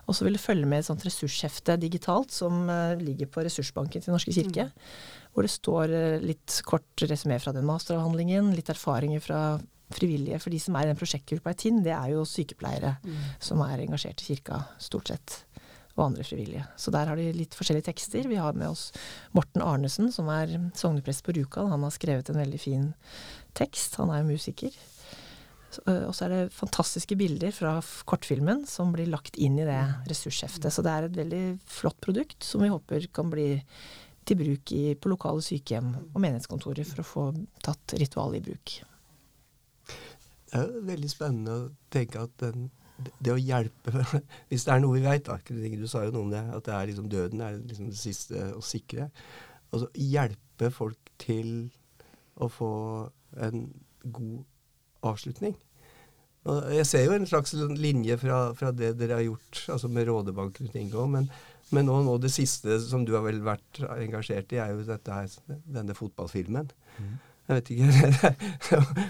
Og 0.06 0.16
så 0.16 0.24
vil 0.24 0.38
det 0.38 0.44
følge 0.44 0.68
med 0.68 0.80
et 0.80 0.88
sånt 0.88 1.04
ressurshefte 1.04 1.76
digitalt 1.82 2.32
som 2.32 2.64
uh, 2.70 2.94
ligger 3.00 3.28
på 3.32 3.44
ressursbanken 3.44 4.04
til 4.04 4.14
Norske 4.14 4.32
kirke. 4.36 4.70
Mm. 4.70 5.28
Hvor 5.34 5.48
det 5.48 5.52
står 5.52 5.92
uh, 5.92 6.24
litt 6.24 6.62
kort 6.68 7.06
resumé 7.10 7.40
fra 7.42 7.52
den 7.56 7.68
masteravhandlingen, 7.68 8.54
litt 8.56 8.72
erfaringer 8.72 9.24
fra 9.24 9.42
frivillige. 9.92 10.40
For 10.40 10.54
de 10.54 10.60
som 10.62 10.78
er 10.78 10.86
i 10.86 10.92
den 10.94 11.00
prosjektgruppa 11.00 11.52
i 11.52 11.62
Tinn, 11.66 11.84
det 11.84 11.92
er 11.98 12.14
jo 12.14 12.24
sykepleiere 12.28 12.96
mm. 13.04 13.24
som 13.42 13.60
er 13.66 13.84
engasjert 13.84 14.24
i 14.24 14.32
kirka, 14.32 14.64
stort 14.80 15.12
sett. 15.12 15.42
Og 15.92 16.06
andre 16.06 16.24
frivillige. 16.24 16.64
Så 16.80 16.92
der 16.94 17.10
har 17.10 17.18
de 17.20 17.26
litt 17.36 17.52
forskjellige 17.56 17.90
tekster. 17.90 18.24
Vi 18.28 18.40
har 18.40 18.56
med 18.56 18.70
oss 18.72 18.86
Morten 19.36 19.60
Arnesen, 19.60 20.08
som 20.14 20.30
er 20.32 20.54
sogneprest 20.78 21.24
på 21.26 21.34
Rjukan. 21.36 21.68
Han 21.68 21.84
har 21.84 21.92
skrevet 21.92 22.30
en 22.32 22.40
veldig 22.40 22.60
fin 22.60 22.86
tekst. 23.58 23.98
Han 24.00 24.12
er 24.12 24.22
jo 24.22 24.30
musiker. 24.30 24.78
Og 25.80 26.12
så 26.16 26.26
er 26.26 26.32
det 26.32 26.54
fantastiske 26.56 27.16
bilder 27.16 27.52
fra 27.54 27.74
kortfilmen 28.08 28.64
som 28.68 28.92
blir 28.92 29.08
lagt 29.12 29.36
inn 29.40 29.58
i 29.60 29.68
det 29.68 29.80
ressursheftet. 30.10 30.72
Så 30.72 30.84
det 30.84 30.92
er 30.92 31.08
et 31.08 31.18
veldig 31.20 31.44
flott 31.68 32.00
produkt 32.04 32.44
som 32.44 32.64
vi 32.64 32.72
håper 32.72 33.08
kan 33.14 33.32
bli 33.32 33.48
til 34.28 34.38
bruk 34.38 34.72
i, 34.76 34.82
på 34.94 35.10
lokale 35.10 35.42
sykehjem 35.42 35.94
og 36.12 36.18
menighetskontorer 36.20 36.86
for 36.86 37.02
å 37.02 37.06
få 37.06 37.24
tatt 37.64 37.96
ritualet 37.98 38.38
i 38.38 38.44
bruk. 38.50 38.74
Det 40.52 40.60
er 40.60 40.84
veldig 40.92 41.10
spennende 41.10 41.56
å 41.56 41.70
tenke 41.92 42.22
at 42.22 42.36
den, 42.42 42.68
det 43.18 43.32
å 43.34 43.40
hjelpe 43.40 43.92
Hvis 44.50 44.66
det 44.66 44.74
er 44.74 44.82
noe 44.82 44.98
vi 44.98 45.04
veit. 45.04 45.30
Du 45.48 45.88
sa 45.90 46.04
jo 46.06 46.14
noe 46.14 46.26
om 46.26 46.32
det. 46.32 46.42
At 46.56 46.66
det 46.68 46.76
er 46.76 46.90
liksom 46.90 47.10
døden 47.12 47.42
er 47.44 47.58
liksom 47.60 47.90
det 47.90 48.00
siste 48.00 48.50
å 48.56 48.62
sikre. 48.64 49.10
Altså 49.72 49.88
hjelpe 49.96 50.70
folk 50.74 51.12
til 51.22 51.70
å 52.42 52.48
få 52.52 52.72
en 53.42 53.68
god 54.02 54.42
avslutning. 55.12 55.56
Og 56.50 56.72
jeg 56.74 56.86
ser 56.88 57.04
jo 57.06 57.14
en 57.14 57.26
slags 57.28 57.54
linje 57.78 58.16
fra, 58.18 58.38
fra 58.58 58.72
det 58.74 58.96
dere 58.98 59.20
har 59.20 59.26
gjort 59.28 59.60
altså 59.76 59.90
med 59.92 60.08
Rådebanken 60.08 60.72
òg, 60.90 61.04
men, 61.12 61.28
men 61.70 61.86
nå, 61.86 62.00
nå, 62.02 62.16
det 62.18 62.32
siste 62.34 62.80
som 62.82 63.04
du 63.06 63.12
har 63.14 63.22
vel 63.22 63.38
vært 63.46 63.82
engasjert 63.94 64.54
i, 64.54 64.58
er 64.58 64.72
jo 64.74 64.82
dette 64.88 65.20
denne 65.70 65.94
fotballfilmen. 65.94 66.72
Mm. 66.98 67.12
Jeg 67.48 67.58
vet 67.58 67.70
ikke 67.74 68.30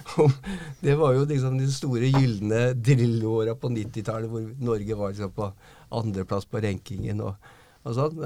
Det 0.85 0.95
var 0.99 1.14
jo 1.16 1.25
liksom 1.29 1.59
de 1.61 1.68
store 1.73 2.09
gylne 2.14 2.62
drillåra 2.75 3.55
på 3.61 3.71
90-tallet, 3.73 4.31
hvor 4.33 4.47
Norge 4.64 4.99
var 4.99 5.12
liksom 5.12 5.35
på 5.37 5.51
andreplass 5.92 6.49
på 6.49 6.62
rankingen 6.64 7.21
og, 7.21 7.51
og 7.85 7.97
sånn. 7.99 8.23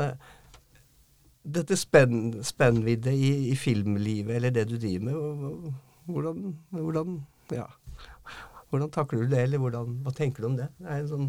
Dette 1.47 1.79
spenn, 1.79 2.39
spennvidde 2.47 3.13
i, 3.15 3.33
i, 3.51 3.57
filmlivet, 3.59 4.37
eller 4.39 4.55
det 4.55 4.67
du 4.71 4.77
driver 4.79 5.05
med, 5.11 5.75
hvordan, 6.07 6.55
hvordan, 6.71 7.19
ja, 7.55 7.67
hvordan 8.71 8.95
takler 8.95 9.27
du 9.27 9.35
det, 9.35 9.43
eller 9.43 9.63
hvordan, 9.63 9.99
hva 10.07 10.15
tenker 10.15 10.43
du 10.43 10.49
om 10.53 10.57
det? 10.59 10.71
Det 10.79 10.89
er 10.91 11.03
en 11.03 11.11
sånn 11.11 11.29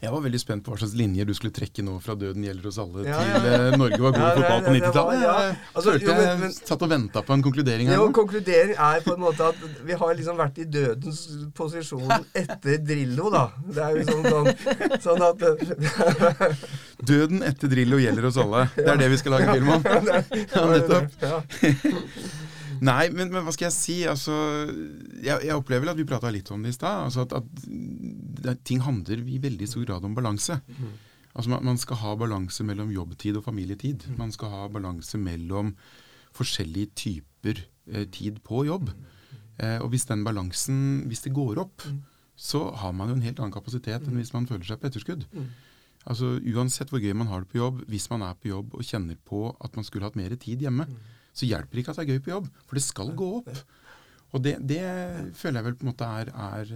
jeg 0.00 0.12
var 0.14 0.22
veldig 0.24 0.40
spent 0.40 0.64
på 0.64 0.72
hva 0.72 0.78
slags 0.80 0.94
linjer 0.96 1.28
du 1.28 1.32
skulle 1.36 1.54
trekke 1.54 1.84
nå 1.84 1.96
fra 2.04 2.14
'Døden 2.16 2.44
gjelder 2.46 2.68
oss 2.70 2.78
alle' 2.80 3.04
ja, 3.04 3.18
til 3.20 3.46
ja. 3.46 3.58
Eh, 3.58 3.76
Norge 3.78 4.00
var 4.00 4.14
god 4.16 4.24
i 4.24 4.32
fotball 4.38 4.62
på 4.64 4.74
90-tallet. 4.76 5.24
Jeg 5.24 5.56
altså, 5.74 5.90
følte 5.90 6.16
jeg 6.20 6.52
satt 6.56 6.84
og 6.86 6.92
venta 6.92 7.22
på 7.26 7.36
en 7.36 7.44
konkludering 7.44 7.90
her. 7.90 8.00
Jo, 8.00 8.08
konkludering 8.16 8.74
er 8.76 9.04
på 9.04 9.16
en 9.16 9.24
måte 9.26 9.50
at 9.52 9.64
vi 9.86 9.98
har 10.02 10.14
liksom 10.20 10.40
vært 10.40 10.60
i 10.62 10.68
dødens 10.78 11.22
posisjon 11.56 12.10
etter 12.32 12.80
Drillo, 12.80 13.30
da. 13.34 13.46
Det 13.68 13.86
er 13.86 14.00
jo 14.00 14.06
sånn, 14.10 14.24
sånn, 14.30 15.00
sånn 15.06 15.26
at 15.28 15.46
Døden 17.10 17.44
etter 17.46 17.70
Drillo 17.72 18.00
gjelder 18.00 18.28
oss 18.30 18.40
alle. 18.40 18.66
Det 18.76 18.88
er 18.88 19.00
det 19.04 19.10
vi 19.12 19.20
skal 19.20 19.38
lage 19.38 19.56
film 19.58 19.74
om. 19.76 19.88
Ja, 20.50 20.64
nettopp. 20.66 21.20
Nei, 22.80 23.10
men, 23.12 23.28
men, 23.28 23.42
hva 23.44 23.52
skal 23.52 23.68
jeg 23.68 23.76
si? 23.76 23.96
Altså, 24.08 24.34
jeg, 25.20 25.36
jeg 25.44 25.52
opplever 25.56 25.92
at 25.92 25.98
vi 26.00 26.06
prata 26.08 26.30
litt 26.32 26.48
om 26.54 26.62
det 26.64 26.72
i 26.72 26.76
stad. 26.76 27.10
Altså 27.10 27.26
at, 27.26 27.34
at, 27.36 27.66
ting 28.66 28.82
handler 28.84 29.22
i 29.28 29.38
veldig 29.42 29.68
stor 29.68 29.86
grad 29.88 30.06
om 30.06 30.16
balanse. 30.16 30.60
Mm. 30.66 30.92
Altså 31.30 31.52
man, 31.52 31.64
man, 31.68 31.78
skal 31.78 32.00
ha 32.02 32.14
balanse 32.18 32.64
mellom 32.66 32.90
jobbtid 32.94 33.38
og 33.38 33.46
familietid. 33.46 34.06
Mm. 34.08 34.18
Man 34.18 34.34
skal 34.34 34.52
ha 34.54 34.68
balanse 34.72 35.18
mellom 35.20 35.74
forskjellige 36.36 36.94
typer 36.98 37.64
eh, 37.90 38.06
tid 38.10 38.42
på 38.46 38.64
jobb. 38.68 38.90
Eh, 39.60 39.78
og 39.78 39.90
hvis 39.94 40.08
den 40.10 40.24
balansen, 40.26 41.06
hvis 41.10 41.22
det 41.26 41.34
går 41.36 41.62
opp, 41.62 41.86
mm. 41.86 42.02
så 42.34 42.66
har 42.82 42.94
man 42.96 43.12
jo 43.12 43.18
en 43.18 43.26
helt 43.26 43.42
annen 43.42 43.54
kapasitet 43.54 44.06
enn 44.06 44.18
hvis 44.18 44.34
man 44.34 44.48
føler 44.50 44.66
seg 44.66 44.82
på 44.82 44.90
etterskudd. 44.90 45.26
Mm. 45.34 45.50
Altså 46.10 46.38
Uansett 46.48 46.90
hvor 46.90 47.02
gøy 47.02 47.12
man 47.12 47.28
har 47.28 47.44
det 47.44 47.52
på 47.52 47.60
jobb, 47.60 47.82
hvis 47.92 48.08
man 48.10 48.24
er 48.24 48.36
på 48.40 48.48
jobb 48.48 48.74
og 48.74 48.86
kjenner 48.86 49.18
på 49.28 49.50
at 49.60 49.74
man 49.76 49.84
skulle 49.86 50.08
hatt 50.08 50.16
mer 50.18 50.32
tid 50.40 50.62
hjemme, 50.64 50.88
mm 50.88 51.18
så 51.36 51.48
hjelper 51.48 51.76
det 51.76 51.84
ikke 51.84 51.94
at 51.94 52.00
det 52.00 52.06
er 52.06 52.16
gøy 52.16 52.24
på 52.24 52.34
jobb, 52.34 52.48
for 52.66 52.78
det 52.78 52.84
skal 52.84 53.14
gå 53.16 53.28
opp. 53.40 53.62
Og 54.30 54.42
det, 54.44 54.56
det 54.62 54.82
føler 55.38 55.60
jeg 55.60 55.66
vel 55.66 55.78
på 55.78 55.86
en 55.86 55.90
måte 55.90 56.08
er, 56.20 56.30
er 56.30 56.72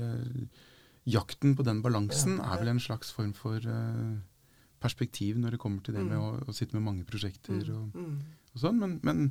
jakten 1.04 1.54
på 1.56 1.66
den 1.66 1.82
balansen 1.84 2.38
er 2.40 2.60
vel 2.60 2.72
en 2.74 2.82
slags 2.82 3.12
form 3.12 3.34
for 3.36 3.60
uh, 3.60 4.16
perspektiv 4.84 5.38
når 5.40 5.56
det 5.56 5.62
kommer 5.62 5.84
til 5.84 5.96
det 5.98 6.04
med 6.06 6.18
å, 6.18 6.34
å 6.48 6.56
sitte 6.56 6.76
med 6.76 6.86
mange 6.86 7.06
prosjekter 7.08 7.70
og, 7.74 7.96
og 8.54 8.60
sånn. 8.60 8.80
Men, 8.80 8.98
men 9.06 9.24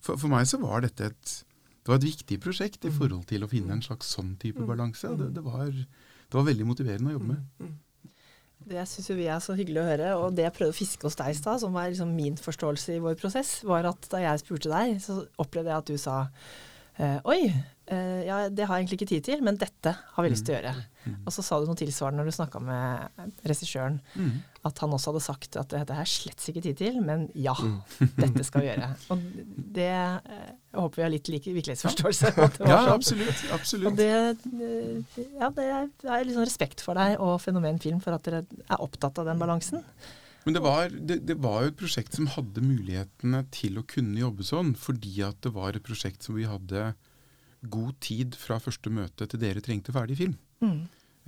for, 0.00 0.16
for, 0.16 0.28
meg 0.32 0.48
så 0.50 0.60
var 0.62 0.84
dette 0.84 1.12
et, 1.12 1.36
det 1.82 1.92
var 1.92 2.00
et 2.00 2.08
viktig 2.08 2.40
prosjekt 2.42 2.84
i 2.88 2.92
forhold 2.92 3.26
til 3.30 3.44
å 3.44 3.50
finne 3.50 3.76
en 3.76 3.84
slags 3.84 4.12
sånn 4.16 4.34
type 4.42 4.64
balanse. 4.68 5.08
og 5.08 5.20
det, 5.20 5.32
det, 5.38 5.44
var, 5.46 5.70
det 5.72 6.38
var 6.38 6.48
veldig 6.48 6.68
motiverende 6.68 7.12
å 7.12 7.18
jobbe 7.18 7.36
med. 7.36 7.72
Det 8.62 8.84
syns 8.86 9.08
vi 9.10 9.26
er 9.26 9.40
så 9.42 9.56
hyggelig 9.58 9.80
å 9.82 9.86
høre. 9.88 10.10
Og 10.22 10.36
det 10.36 10.46
jeg 10.46 10.54
prøvde 10.56 10.74
å 10.74 10.76
fiske 10.76 11.08
hos 11.08 11.18
deg 11.18 11.32
i 11.32 11.38
stad, 11.38 11.62
som 11.62 11.74
var 11.74 11.88
liksom 11.90 12.12
min 12.14 12.36
forståelse 12.38 12.96
i 12.96 13.00
vår 13.02 13.16
prosess, 13.20 13.56
var 13.66 13.88
at 13.90 14.06
da 14.12 14.20
jeg 14.22 14.42
spurte 14.44 14.70
deg, 14.70 15.00
så 15.02 15.22
opplevde 15.42 15.72
jeg 15.72 15.82
at 15.82 15.90
du 15.90 15.98
sa 16.00 16.18
eh, 16.98 17.18
Oi, 17.24 17.40
Uh, 17.92 18.22
ja, 18.22 18.36
det 18.48 18.64
har 18.68 18.78
jeg 18.78 18.84
egentlig 18.84 18.96
ikke 19.00 19.10
tid 19.10 19.24
til, 19.26 19.40
men 19.42 19.56
dette 19.58 19.90
har 20.14 20.24
vi 20.24 20.30
lyst 20.30 20.46
til 20.46 20.54
å 20.54 20.58
gjøre. 20.60 20.72
Mm. 21.02 21.16
Og 21.26 21.34
så 21.34 21.42
sa 21.42 21.56
du 21.58 21.66
noe 21.66 21.76
tilsvarende 21.76 22.22
når 22.22 22.30
du 22.30 22.34
snakka 22.36 22.60
med 22.62 23.32
regissøren, 23.50 23.96
mm. 24.14 24.36
at 24.70 24.78
han 24.84 24.94
også 24.94 25.10
hadde 25.10 25.22
sagt 25.24 25.58
at 25.58 25.74
dette 25.74 25.96
har 25.98 26.06
jeg 26.06 26.12
slett 26.12 26.46
ikke 26.52 26.62
tid 26.68 26.78
til, 26.78 27.00
men 27.02 27.26
ja, 27.34 27.56
mm. 27.58 27.74
dette 28.22 28.46
skal 28.46 28.62
vi 28.62 28.70
gjøre. 28.70 28.88
Og 29.12 29.26
det 29.80 29.90
uh, 29.98 30.46
jeg 30.72 30.78
håper 30.78 31.02
vi 31.02 31.04
har 31.04 31.12
litt 31.16 31.32
like 31.34 31.56
virkelighetsforståelse. 31.58 32.32
ja, 32.38 32.78
sånn. 32.86 32.94
absolutt. 32.94 33.44
absolutt. 33.58 33.90
Og 33.90 33.98
det, 33.98 34.10
uh, 34.46 35.20
ja, 35.42 35.52
det 35.58 35.68
er, 35.68 35.92
er 36.06 36.26
liksom 36.30 36.46
respekt 36.46 36.86
for 36.86 37.02
deg 37.02 37.18
og 37.18 37.40
Fenomen 37.42 37.82
Film 37.82 38.00
for 38.04 38.14
at 38.14 38.30
dere 38.30 38.44
er 38.46 38.78
opptatt 38.78 39.20
av 39.20 39.28
den 39.28 39.42
balansen. 39.42 39.82
Men 40.44 40.56
det 40.56 40.62
var, 40.64 40.90
det, 40.90 41.20
det 41.28 41.36
var, 41.38 41.62
jo 41.62 41.70
et 41.70 41.78
prosjekt 41.78 42.16
som 42.18 42.30
hadde 42.34 42.64
mulighetene 42.64 43.44
til 43.54 43.78
å 43.78 43.86
kunne 43.86 44.18
jobbe 44.18 44.46
sånn, 44.46 44.72
fordi 44.78 45.20
at 45.26 45.38
det 45.44 45.52
var 45.54 45.76
et 45.76 45.86
prosjekt 45.86 46.26
som 46.26 46.34
vi 46.38 46.48
hadde 46.50 46.92
god 47.70 47.94
tid 48.02 48.34
fra 48.34 48.58
første 48.62 48.90
møte 48.90 49.28
til 49.30 49.42
dere 49.42 49.62
trengte 49.62 49.94
ferdig 49.94 50.18
film. 50.18 50.34
Mm. 50.64 50.80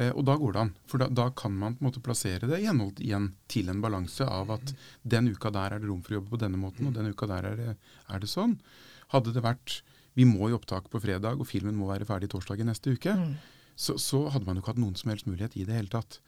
Eh, 0.02 0.10
og 0.10 0.24
da 0.26 0.34
går 0.38 0.54
det 0.54 0.62
an. 0.64 0.72
For 0.90 1.02
da, 1.02 1.08
da, 1.12 1.28
kan 1.36 1.54
man 1.54 1.76
på 1.76 1.84
en 1.84 1.88
måte 1.88 2.02
plassere 2.02 2.50
det 2.50 2.58
i 2.58 2.66
henhold 2.66 2.98
igjen 3.02 3.30
til 3.50 3.70
en 3.70 3.82
balanse 3.84 4.26
av 4.26 4.50
at 4.56 4.74
den 5.06 5.30
uka 5.30 5.52
der 5.54 5.76
er 5.76 5.82
det 5.82 5.90
rom 5.90 6.02
for 6.02 6.16
å 6.16 6.18
jobbe 6.18 6.34
på 6.34 6.42
denne 6.42 6.58
måten, 6.58 6.90
og 6.90 6.96
den 6.98 7.12
uka 7.14 7.30
der 7.30 7.50
er 7.52 7.60
det, 7.60 7.74
er 8.10 8.24
det 8.24 8.30
sånn. 8.30 8.58
Hadde 9.14 9.34
det 9.36 9.44
vært 9.44 9.82
vi 10.18 10.26
må 10.26 10.48
i 10.48 10.54
opptak 10.54 10.86
på 10.90 11.00
fredag, 11.02 11.40
og 11.42 11.48
filmen 11.50 11.74
må 11.78 11.88
være 11.90 12.06
ferdig 12.06 12.30
torsdag 12.30 12.62
i 12.62 12.66
neste 12.68 12.94
uke, 12.94 13.14
mm. 13.18 13.32
så, 13.74 13.96
så, 13.98 14.28
hadde 14.30 14.46
man 14.46 14.58
jo 14.58 14.62
ikke 14.62 14.74
hatt 14.74 14.82
noen 14.82 14.98
som 14.98 15.10
helst 15.10 15.26
mulighet 15.26 15.56
i 15.58 15.66
det 15.66 15.74
hele 15.74 15.90
tatt. 15.90 16.20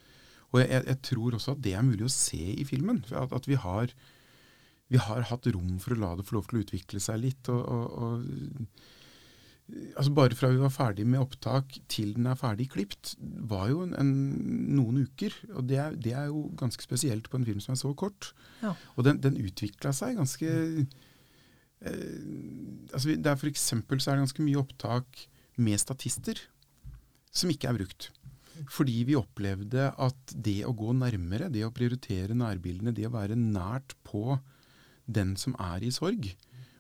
Og 0.54 0.60
jeg, 0.62 0.82
jeg 0.86 1.00
tror 1.10 1.38
også 1.38 1.56
at 1.56 1.64
det 1.64 1.74
er 1.76 1.86
mulig 1.86 2.06
å 2.06 2.12
se 2.12 2.42
i 2.54 2.66
filmen. 2.68 3.02
At, 3.10 3.32
at 3.36 3.48
vi, 3.48 3.58
har, 3.60 3.92
vi, 4.92 5.00
har, 5.02 5.26
hatt 5.30 5.48
rom 5.54 5.78
for 5.82 5.96
å 5.96 6.00
la 6.00 6.12
det 6.18 6.26
få 6.28 6.38
lov 6.38 6.46
til 6.50 6.60
å 6.60 6.66
utvikle 6.66 7.02
seg 7.02 7.22
litt. 7.24 7.50
og, 7.52 7.64
og, 7.66 7.98
og 8.06 8.94
altså 9.96 10.12
Bare 10.14 10.36
fra 10.38 10.50
vi 10.52 10.60
var 10.60 10.72
ferdig 10.72 11.06
med 11.08 11.22
opptak 11.22 11.78
til 11.90 12.14
den 12.16 12.28
er 12.30 12.38
ferdig 12.38 12.68
klipt, 12.74 13.16
var 13.18 13.68
jo 13.72 13.82
en, 13.86 13.94
en, 13.98 14.12
noen 14.76 15.02
uker. 15.06 15.34
Og 15.56 15.66
det 15.68 15.80
er, 15.82 15.96
det 15.98 16.14
er, 16.14 16.28
jo 16.30 16.46
ganske 16.58 16.82
spesielt 16.84 17.30
på 17.30 17.40
en 17.40 17.46
film 17.48 17.62
som 17.62 17.74
er 17.74 17.80
så 17.80 17.92
kort. 17.98 18.32
Ja. 18.62 18.76
Og 18.94 19.08
den, 19.08 19.20
den 19.24 19.40
utvikla 19.42 19.92
seg 19.96 20.18
ganske 20.20 20.52
eh, 21.80 22.20
altså 22.92 23.16
det 23.16 23.30
er 23.32 23.40
For 23.40 23.50
eksempel 23.50 24.00
så 24.00 24.12
er 24.12 24.16
det 24.16 24.28
ganske 24.28 24.46
mye 24.46 24.62
opptak 24.62 25.26
med 25.56 25.80
statister 25.80 26.40
som 27.36 27.50
ikke 27.52 27.68
er 27.70 27.80
brukt. 27.80 28.10
Fordi 28.72 29.00
vi 29.08 29.16
opplevde 29.18 29.90
at 29.92 30.32
det 30.32 30.60
å 30.66 30.74
gå 30.76 30.94
nærmere, 30.96 31.50
det 31.52 31.64
å 31.66 31.72
prioritere 31.74 32.36
nærbildene, 32.36 32.94
det 32.96 33.06
å 33.08 33.14
være 33.14 33.38
nært 33.38 33.96
på 34.06 34.38
den 35.06 35.34
som 35.38 35.54
er 35.62 35.84
i 35.86 35.92
sorg, 35.94 36.30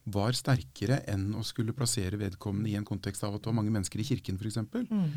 var 0.06 0.36
sterkere 0.38 1.00
enn 1.10 1.32
å 1.34 1.42
skulle 1.46 1.74
plassere 1.74 2.18
vedkommende 2.20 2.70
i 2.70 2.76
en 2.78 2.86
kontekst 2.86 3.24
av 3.26 3.34
at 3.34 3.42
det 3.42 3.50
var 3.50 3.58
mange 3.58 3.74
mennesker 3.74 4.02
i 4.02 4.06
kirken 4.06 4.38
f.eks. 4.38 4.60
For, 4.70 4.86
mm. 4.86 5.08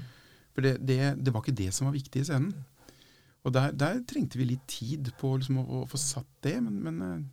for 0.56 0.66
det, 0.66 0.76
det, 0.82 1.00
det, 1.22 1.34
var 1.34 1.46
ikke 1.46 1.60
det 1.60 1.70
som 1.76 1.90
var 1.90 1.98
viktig 1.98 2.24
i 2.24 2.30
scenen. 2.30 2.54
Og 3.46 3.54
der, 3.56 3.76
der 3.78 4.02
trengte 4.10 4.40
vi 4.40 4.50
litt 4.50 4.66
tid 4.70 5.12
på 5.20 5.36
liksom, 5.38 5.62
å, 5.62 5.84
å, 5.84 5.90
få 5.90 6.00
satt 6.02 6.30
det, 6.46 6.58
men, 6.66 6.82
men 6.86 7.04
eh, 7.06 7.28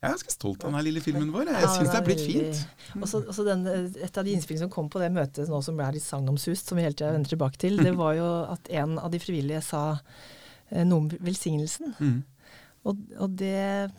jeg 0.00 0.08
er 0.08 0.14
ganske 0.14 0.32
stolt 0.32 0.62
av 0.64 0.70
denne 0.70 0.80
lille 0.86 1.00
filmen 1.04 1.28
vår. 1.28 1.50
Jeg 1.52 1.60
ja, 1.60 1.70
syns 1.74 1.90
det 1.92 1.98
er 1.98 2.04
blitt 2.06 2.22
fint. 2.24 2.60
Også, 2.96 3.18
også 3.28 3.44
den, 3.44 3.66
et 4.00 4.16
av 4.16 4.24
de 4.24 4.32
innspillene 4.32 4.64
som 4.64 4.72
kom 4.72 4.88
på 4.88 5.02
det 5.02 5.10
møtet 5.12 5.50
nå 5.52 5.58
som 5.60 5.80
er 5.84 5.92
litt 5.92 6.06
sagnomsust, 6.06 6.70
som 6.70 6.80
vi 6.80 6.86
hele 6.86 6.96
tida 6.96 7.10
vender 7.12 7.28
tilbake 7.34 7.60
til, 7.60 7.76
det 7.84 7.92
var 7.98 8.14
jo 8.16 8.28
at 8.48 8.70
en 8.80 8.96
av 8.96 9.12
de 9.12 9.20
frivillige 9.20 9.60
sa 9.66 9.82
eh, 9.92 10.86
noe 10.88 11.02
om 11.02 11.10
velsignelsen. 11.12 11.92
Mm. 12.00 12.16
Og, 12.88 13.02
og, 13.20 13.34
det 13.36 13.90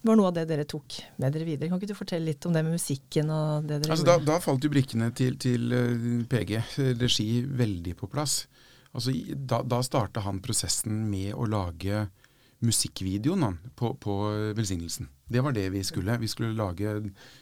var 0.00 0.16
noe 0.16 0.30
av 0.30 0.38
det 0.38 0.46
dere 0.48 0.64
tok 0.64 0.96
med 1.20 1.36
dere 1.36 1.44
videre. 1.44 1.68
Kan 1.68 1.76
ikke 1.76 1.90
du 1.92 1.98
fortelle 1.98 2.30
litt 2.30 2.46
om 2.48 2.56
det 2.56 2.62
med 2.64 2.78
musikken? 2.78 3.28
og 3.28 3.68
det 3.68 3.82
dere 3.82 3.92
altså, 3.92 4.08
da, 4.08 4.16
da, 4.30 4.38
falt 4.40 4.64
jo 4.64 4.72
brikkene 4.72 5.10
til, 5.12 5.36
til 5.40 5.76
eh, 5.76 6.08
PG, 6.30 6.54
regi, 7.02 7.28
veldig 7.44 7.98
på 8.00 8.08
plass. 8.08 8.46
Altså, 8.96 9.12
da 9.36 9.60
da 9.60 9.82
starta 9.84 10.24
han 10.24 10.40
prosessen 10.40 11.04
med 11.12 11.34
å 11.36 11.44
lage 11.52 12.06
musikkvideoen 12.60 13.56
på, 13.78 13.94
på, 14.02 14.14
velsignelsen. 14.56 15.08
Det 15.30 15.40
var 15.44 15.54
det 15.56 15.68
vi 15.72 15.82
skulle. 15.86 16.18
Vi 16.20 16.28
skulle 16.28 16.56
lage 16.56 16.92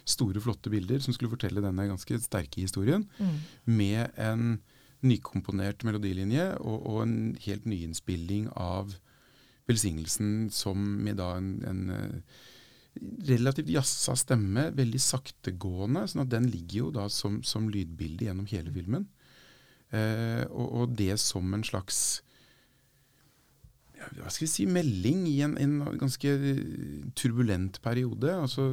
store, 0.07 0.41
flotte 0.41 0.71
bilder 0.71 1.01
som 1.03 1.15
skulle 1.15 1.33
fortelle 1.33 1.63
denne 1.63 1.89
ganske 1.89 2.19
sterke 2.23 2.61
historien. 2.63 3.03
Mm. 3.19 3.35
Med 3.65 4.19
en 4.19 4.45
nykomponert 5.03 5.83
melodilinje 5.87 6.53
og, 6.59 6.77
og 6.83 7.01
en 7.05 7.19
helt 7.45 7.67
nyinnspilling 7.69 8.49
av 8.55 8.95
velsignelsen 9.69 10.49
som 10.53 10.79
med 11.03 11.19
da 11.21 11.33
en, 11.37 11.51
en 11.67 11.83
eh, 11.93 12.39
relativt 13.29 13.69
jazza 13.71 14.15
stemme, 14.17 14.69
veldig 14.75 15.01
saktegående. 15.01 16.07
sånn 16.09 16.25
at 16.25 16.33
den 16.33 16.49
ligger 16.51 16.85
jo 16.85 16.91
da 16.95 17.07
som, 17.13 17.41
som 17.43 17.69
lydbilde 17.71 18.27
gjennom 18.27 18.49
hele 18.49 18.73
filmen. 18.75 19.07
Eh, 19.89 20.43
og, 20.49 20.67
og, 20.67 20.97
det 20.97 21.15
som 21.21 21.53
en 21.53 21.65
slags 21.65 22.21
hva 23.99 24.31
skal 24.31 24.45
vi 24.45 24.51
si, 24.51 24.65
melding 24.69 25.25
i 25.29 25.39
en, 25.45 25.57
en, 25.59 25.75
ganske 25.99 26.35
turbulent 27.19 27.81
periode. 27.83 28.31
altså 28.31 28.69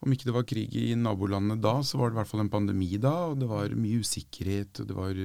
Om 0.00 0.14
ikke 0.14 0.28
det 0.28 0.36
var 0.36 0.48
krig 0.48 0.76
i 0.78 0.94
nabolandet 0.98 1.60
da, 1.64 1.80
så 1.84 2.00
var 2.00 2.10
det 2.10 2.16
i 2.16 2.20
hvert 2.20 2.32
fall 2.32 2.44
en 2.44 2.52
pandemi 2.52 2.94
da, 2.96 3.14
og 3.32 3.40
det 3.42 3.50
var 3.50 3.76
mye 3.76 4.00
usikkerhet. 4.04 4.82
og 4.82 4.90
det 4.90 4.96
var 4.96 5.22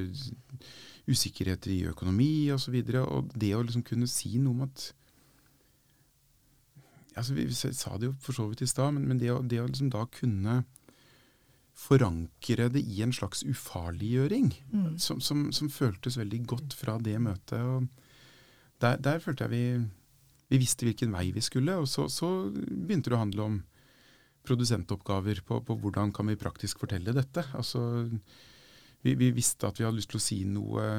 usikkerheter 1.05 1.71
i 1.71 1.85
økonomi 1.91 2.49
osv. 2.49 2.55
Og, 2.55 2.61
så 2.65 2.75
videre, 2.75 3.05
og 3.05 3.33
det 3.37 3.55
å 3.55 3.63
liksom 3.63 3.85
kunne 3.85 4.09
si 4.09 4.37
noe 4.37 4.55
om 4.57 4.69
at 4.69 4.91
altså 7.15 7.31
Vi 7.31 7.45
sa 7.55 7.93
det 7.95 8.09
jo 8.09 8.15
for 8.19 8.35
så 8.35 8.43
vidt 8.49 8.65
i 8.65 8.67
stad, 8.67 8.91
men, 8.91 9.05
men, 9.07 9.19
det 9.21 9.29
å, 9.31 9.37
det 9.39 9.61
å 9.61 9.67
liksom 9.69 9.87
da 9.93 10.01
kunne 10.11 10.65
forankre 11.75 12.69
det 12.71 12.81
i 12.83 13.01
en 13.03 13.13
slags 13.15 13.43
ufarliggjøring, 13.47 14.49
mm. 14.71 14.89
som, 14.99 15.21
som, 15.23 15.45
som, 15.55 15.69
føltes 15.71 16.17
veldig 16.19 16.41
godt 16.47 16.75
fra 16.75 16.97
det 16.99 17.15
møtet. 17.23 17.59
og 17.59 17.87
Der, 18.83 18.97
der 18.99 19.21
følte 19.23 19.45
jeg 19.45 19.53
vi, 19.53 19.63
vi 20.51 20.59
visste 20.61 20.87
hvilken 20.87 21.13
vei 21.15 21.29
vi 21.35 21.43
skulle, 21.43 21.77
og 21.81 21.87
så, 21.89 22.09
så 22.11 22.49
begynte 22.51 23.11
det 23.11 23.17
å 23.17 23.23
handle 23.23 23.47
om 23.49 23.61
produsentoppgaver 24.45 25.41
på, 25.45 25.59
på, 25.65 25.77
hvordan 25.81 26.11
kan 26.13 26.29
vi 26.29 26.37
praktisk 26.39 26.83
fortelle 26.83 27.15
dette. 27.15 27.45
Altså 27.57 27.81
vi, 29.05 29.15
vi, 29.17 29.31
visste 29.33 29.69
at 29.69 29.79
vi 29.79 29.87
hadde 29.87 29.99
lyst 29.99 30.11
til 30.13 30.21
å 30.21 30.25
si 30.25 30.39
noe 30.49 30.89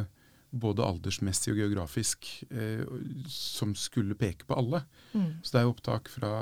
både 0.57 0.85
aldersmessig 0.87 1.53
og 1.53 1.61
geografisk 1.61 2.27
eh, 2.51 2.83
som 3.31 3.75
skulle 3.79 4.17
peke 4.19 4.47
på 4.49 4.57
alle. 4.57 4.83
Mm. 5.13 5.43
Så 5.43 5.57
det 5.57 5.63
er 5.63 5.71
opptak 5.71 6.11
fra, 6.11 6.33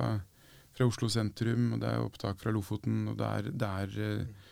fra, 0.77 0.89
Oslo 0.89 1.09
sentrum, 1.13 1.73
og 1.75 1.83
det 1.83 1.91
er 1.91 2.05
opptak 2.05 2.41
fra 2.43 2.53
Lofoten, 2.55 3.09
og 3.11 3.19
det 3.21 3.31
er, 3.31 3.51
det 3.65 3.71
er 3.85 3.97
eh, 4.09 4.44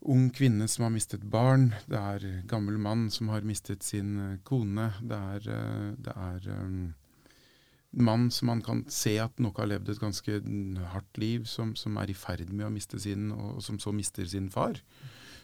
ung 0.00 0.30
kvinne 0.32 0.68
som 0.68 0.86
har 0.86 0.94
mistet 0.94 1.24
barn, 1.28 1.70
det 1.90 1.98
er 1.98 2.24
gammel 2.48 2.78
mann 2.80 3.08
som 3.12 3.28
har 3.32 3.44
mistet 3.46 3.84
sin 3.84 4.16
eh, 4.18 4.38
kone, 4.44 4.90
det 5.04 5.18
er, 5.18 5.48
eh, 5.52 5.86
det 6.00 6.14
er 6.16 6.48
um, 6.62 6.94
mann 7.90 8.30
som 8.32 8.48
man 8.52 8.62
kan 8.64 8.84
se 8.88 9.16
at 9.20 9.40
nok 9.42 9.60
har 9.60 9.68
levd 9.68 9.92
et 9.92 10.00
ganske 10.00 10.40
hardt 10.94 11.20
liv, 11.20 11.44
som, 11.44 11.74
som 11.76 11.98
er 12.00 12.12
i 12.12 12.16
ferd 12.16 12.48
med 12.52 12.68
å 12.68 12.72
miste 12.72 13.00
sin, 13.02 13.30
og, 13.34 13.58
og 13.58 13.64
som 13.66 13.80
så 13.82 13.92
mister 13.92 14.28
sin 14.30 14.48
far. 14.52 14.80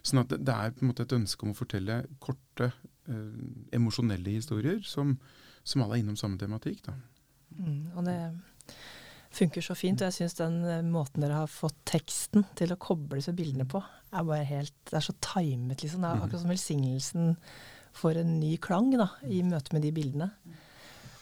Sånn 0.06 0.22
at 0.22 0.32
det, 0.32 0.44
det, 0.46 0.54
er 0.54 0.74
på 0.74 0.84
en 0.84 0.92
måte 0.92 1.04
et 1.04 1.16
ønske 1.16 1.44
om 1.44 1.52
å 1.52 1.58
fortelle 1.58 2.04
korte, 2.22 2.70
eh, 3.10 3.32
emosjonelle 3.76 4.38
historier 4.38 4.80
som, 4.86 5.16
som, 5.64 5.84
alle 5.84 5.98
er 5.98 6.04
innom 6.04 6.18
samme 6.18 6.40
tematikk. 6.40 6.84
Da. 6.86 6.96
Mm, 7.58 7.82
og 7.96 8.06
det 8.08 8.20
funker 9.34 9.64
så 9.64 9.76
fint. 9.78 10.00
Og 10.00 10.10
jeg 10.10 10.16
syns 10.18 10.36
den 10.38 10.58
eh, 10.64 10.82
måten 10.86 11.24
dere 11.24 11.42
har 11.42 11.50
fått 11.50 11.78
teksten 11.88 12.46
til 12.58 12.74
å 12.74 12.80
koble 12.80 13.22
seg 13.24 13.38
bildene 13.38 13.66
på, 13.68 13.82
er 14.16 14.26
bare 14.26 14.46
helt 14.48 14.74
Det 14.86 15.00
er 15.00 15.06
så 15.08 15.16
timet, 15.24 15.82
liksom. 15.82 16.04
Det 16.04 16.10
er 16.10 16.22
akkurat 16.22 16.44
som 16.44 16.52
velsignelsen 16.52 17.36
får 17.96 18.20
en 18.22 18.38
ny 18.40 18.54
klang 18.62 18.90
da, 18.94 19.08
i 19.24 19.42
møte 19.46 19.72
med 19.74 19.84
de 19.86 19.92
bildene. 19.96 20.30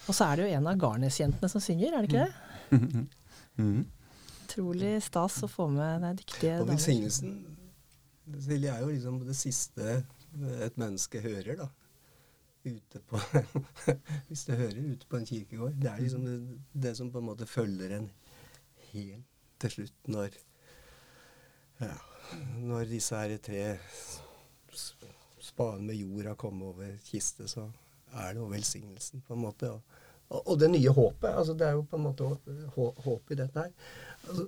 Og 0.05 0.13
så 0.13 0.27
er 0.27 0.37
det 0.37 0.45
jo 0.45 0.57
en 0.59 0.67
av 0.69 0.79
Garnes-jentene 0.79 1.49
som 1.49 1.63
synger, 1.63 1.95
er 1.95 2.05
det 2.05 2.11
ikke 2.11 2.25
det? 2.25 3.11
Mm. 3.55 3.85
Utrolig 4.43 4.97
stas 5.05 5.37
å 5.45 5.47
få 5.47 5.69
med 5.71 6.01
de 6.03 6.09
dyktige 6.19 6.57
damer. 6.57 6.65
Og 6.65 6.71
velsignelsen 6.73 7.37
Silje 8.43 8.73
er 8.73 8.81
jo 8.83 8.89
liksom 8.89 9.21
det 9.23 9.35
siste 9.39 9.93
et 10.65 10.75
menneske 10.81 11.21
hører, 11.23 11.55
da. 11.61 11.69
Ute 12.65 12.99
på 13.05 13.19
Hvis 14.27 14.45
det 14.47 14.57
hører 14.57 14.91
ute 14.91 15.07
på 15.07 15.17
en 15.17 15.25
kirkegård. 15.25 15.77
Det 15.81 15.91
er 15.91 16.01
liksom 16.01 16.25
det, 16.25 16.59
det, 16.73 16.95
som 16.97 17.11
på 17.13 17.21
en 17.21 17.29
måte 17.29 17.45
følger 17.45 17.97
en 17.97 18.09
helt 18.91 19.25
til 19.61 19.71
slutt 19.71 20.09
når 20.11 20.37
ja, 21.79 21.93
Når 22.65 22.89
disse 22.89 23.19
her 23.19 23.37
tre 23.37 23.77
spaden 25.45 25.85
med 25.85 25.95
jorda 25.95 26.33
kommet 26.35 26.67
over 26.67 26.95
kiste, 27.05 27.47
så 27.47 27.67
er 28.15 28.33
det 28.33 28.41
jo 28.41 28.47
velsignelsen, 28.49 29.21
på 29.27 29.35
en 29.35 29.43
måte. 29.43 29.69
Og, 29.69 30.41
og, 30.47 30.59
det 30.59 30.71
nye 30.71 30.89
håpet. 30.89 31.29
altså 31.29 31.53
Det 31.53 31.67
er 31.67 31.77
jo 31.77 31.85
på 31.89 31.99
en 31.99 32.03
måte 32.03 32.29
håp 33.05 33.31
i 33.31 33.37
dette 33.39 33.59
her. 33.59 33.71
Altså, 34.29 34.47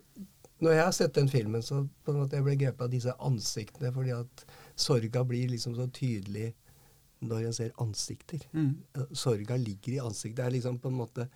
når 0.60 0.71
jeg 0.71 0.84
har 0.84 0.91
sett 0.91 1.15
den 1.15 1.30
filmen, 1.30 1.62
så 1.62 1.84
på 2.03 2.12
en 2.12 2.21
måte 2.23 2.36
jeg 2.36 2.45
ble 2.47 2.56
grepet 2.58 2.88
av 2.88 2.91
disse 2.91 3.13
ansiktene, 3.30 3.91
fordi 3.93 4.15
at 4.15 4.45
sorga 4.75 5.23
blir 5.23 5.51
liksom 5.53 5.75
så 5.77 5.86
tydelig 5.93 6.56
når 7.19 7.47
en 7.47 7.53
ser 7.56 7.73
ansikter. 7.82 8.43
Mm. 8.53 8.75
Sorga 9.12 9.58
ligger 9.58 9.93
i 9.93 9.99
ansiktet. 10.03 10.38
Det 10.38 10.45
er 10.45 10.56
liksom 10.58 10.80
på 10.80 10.91
en 10.91 10.99
måte 11.01 11.30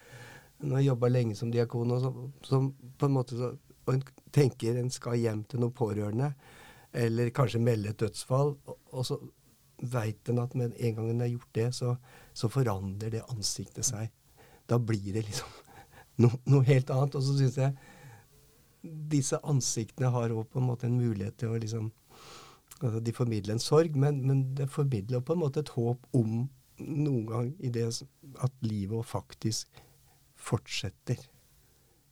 Når 0.62 0.78
jeg 0.78 0.86
jobba 0.86 1.08
lenge 1.10 1.36
som 1.36 1.52
diakon, 1.52 1.92
og 1.92 2.02
så, 2.02 2.10
så 2.46 2.58
på 2.98 3.08
en 3.08 3.14
måte 3.16 3.34
så, 3.34 3.48
og 3.86 3.94
en 3.96 4.04
tenker 4.30 4.76
en 4.78 4.92
skal 4.94 5.16
hjem 5.18 5.40
til 5.50 5.64
noen 5.64 5.74
pårørende, 5.74 6.28
eller 6.94 7.32
kanskje 7.34 7.64
melde 7.66 7.90
et 7.90 7.98
dødsfall, 7.98 8.54
og, 8.70 8.76
og 8.92 9.08
så 9.08 9.18
veit 9.82 10.30
en 10.30 10.44
at 10.44 10.54
med 10.54 10.76
en 10.78 10.96
gang 11.00 11.10
en 11.10 11.24
har 11.26 11.32
gjort 11.32 11.56
det, 11.58 11.68
så, 11.74 11.96
så, 12.34 12.50
forandrer 12.50 13.16
det 13.16 13.24
ansiktet 13.34 13.88
seg. 13.88 14.12
Da 14.70 14.78
blir 14.78 15.16
det 15.16 15.26
liksom 15.26 15.50
no, 16.22 16.30
noe 16.46 16.68
helt 16.68 16.94
annet. 16.94 17.18
Og 17.18 17.26
så 17.26 17.40
syns 17.40 17.58
jeg 17.58 17.74
disse 18.82 19.38
ansiktene 19.42 20.14
har 20.14 20.34
òg 20.34 20.46
på 20.50 20.62
en 20.62 20.70
måte 20.70 20.88
en 20.88 20.98
mulighet 20.98 21.38
til 21.42 21.54
å 21.54 21.60
liksom 21.62 21.90
altså 22.84 23.00
De 23.00 23.14
formidler 23.14 23.54
en 23.54 23.60
sorg, 23.60 23.96
men, 23.96 24.22
men 24.28 24.44
det 24.58 24.70
formidler 24.70 25.20
på 25.20 25.34
en 25.34 25.44
måte 25.44 25.60
et 25.60 25.70
håp 25.76 26.08
om 26.18 26.50
noen 26.82 27.26
gang 27.30 27.52
i 27.60 27.70
det 27.70 27.86
at 28.42 28.52
livet 28.66 29.06
faktisk 29.06 29.82
fortsetter. 30.36 31.20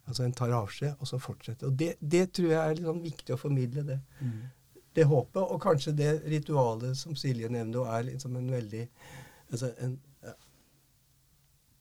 Altså 0.06 0.24
en 0.24 0.34
tar 0.34 0.54
avskjed, 0.54 0.94
og 1.00 1.08
så 1.08 1.18
fortsetter. 1.22 1.68
Og 1.68 1.80
det, 1.80 1.96
det 2.02 2.32
tror 2.34 2.52
jeg 2.52 2.60
er 2.60 2.84
sånn 2.86 3.02
viktig 3.04 3.34
å 3.34 3.40
formidle, 3.42 3.86
det. 3.86 4.00
Mm. 4.22 4.78
Det 4.96 5.06
håpet, 5.06 5.42
og 5.42 5.62
kanskje 5.62 5.94
det 5.98 6.12
ritualet 6.30 6.98
som 6.98 7.18
Silje 7.18 7.50
nevner, 7.50 7.86
er 7.86 8.08
liksom 8.08 8.38
en 8.38 8.52
veldig 8.52 8.86
altså 9.50 9.72
en, 9.82 10.00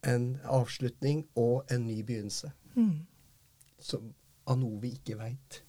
en 0.08 0.26
avslutning 0.44 1.24
og 1.36 1.72
en 1.72 1.86
ny 1.86 2.02
begynnelse. 2.02 2.52
Mm. 2.76 3.06
Som 3.80 4.12
av 4.48 4.60
noe 4.60 4.80
vi 4.82 4.94
ikke 4.96 5.18
veit. 5.18 5.62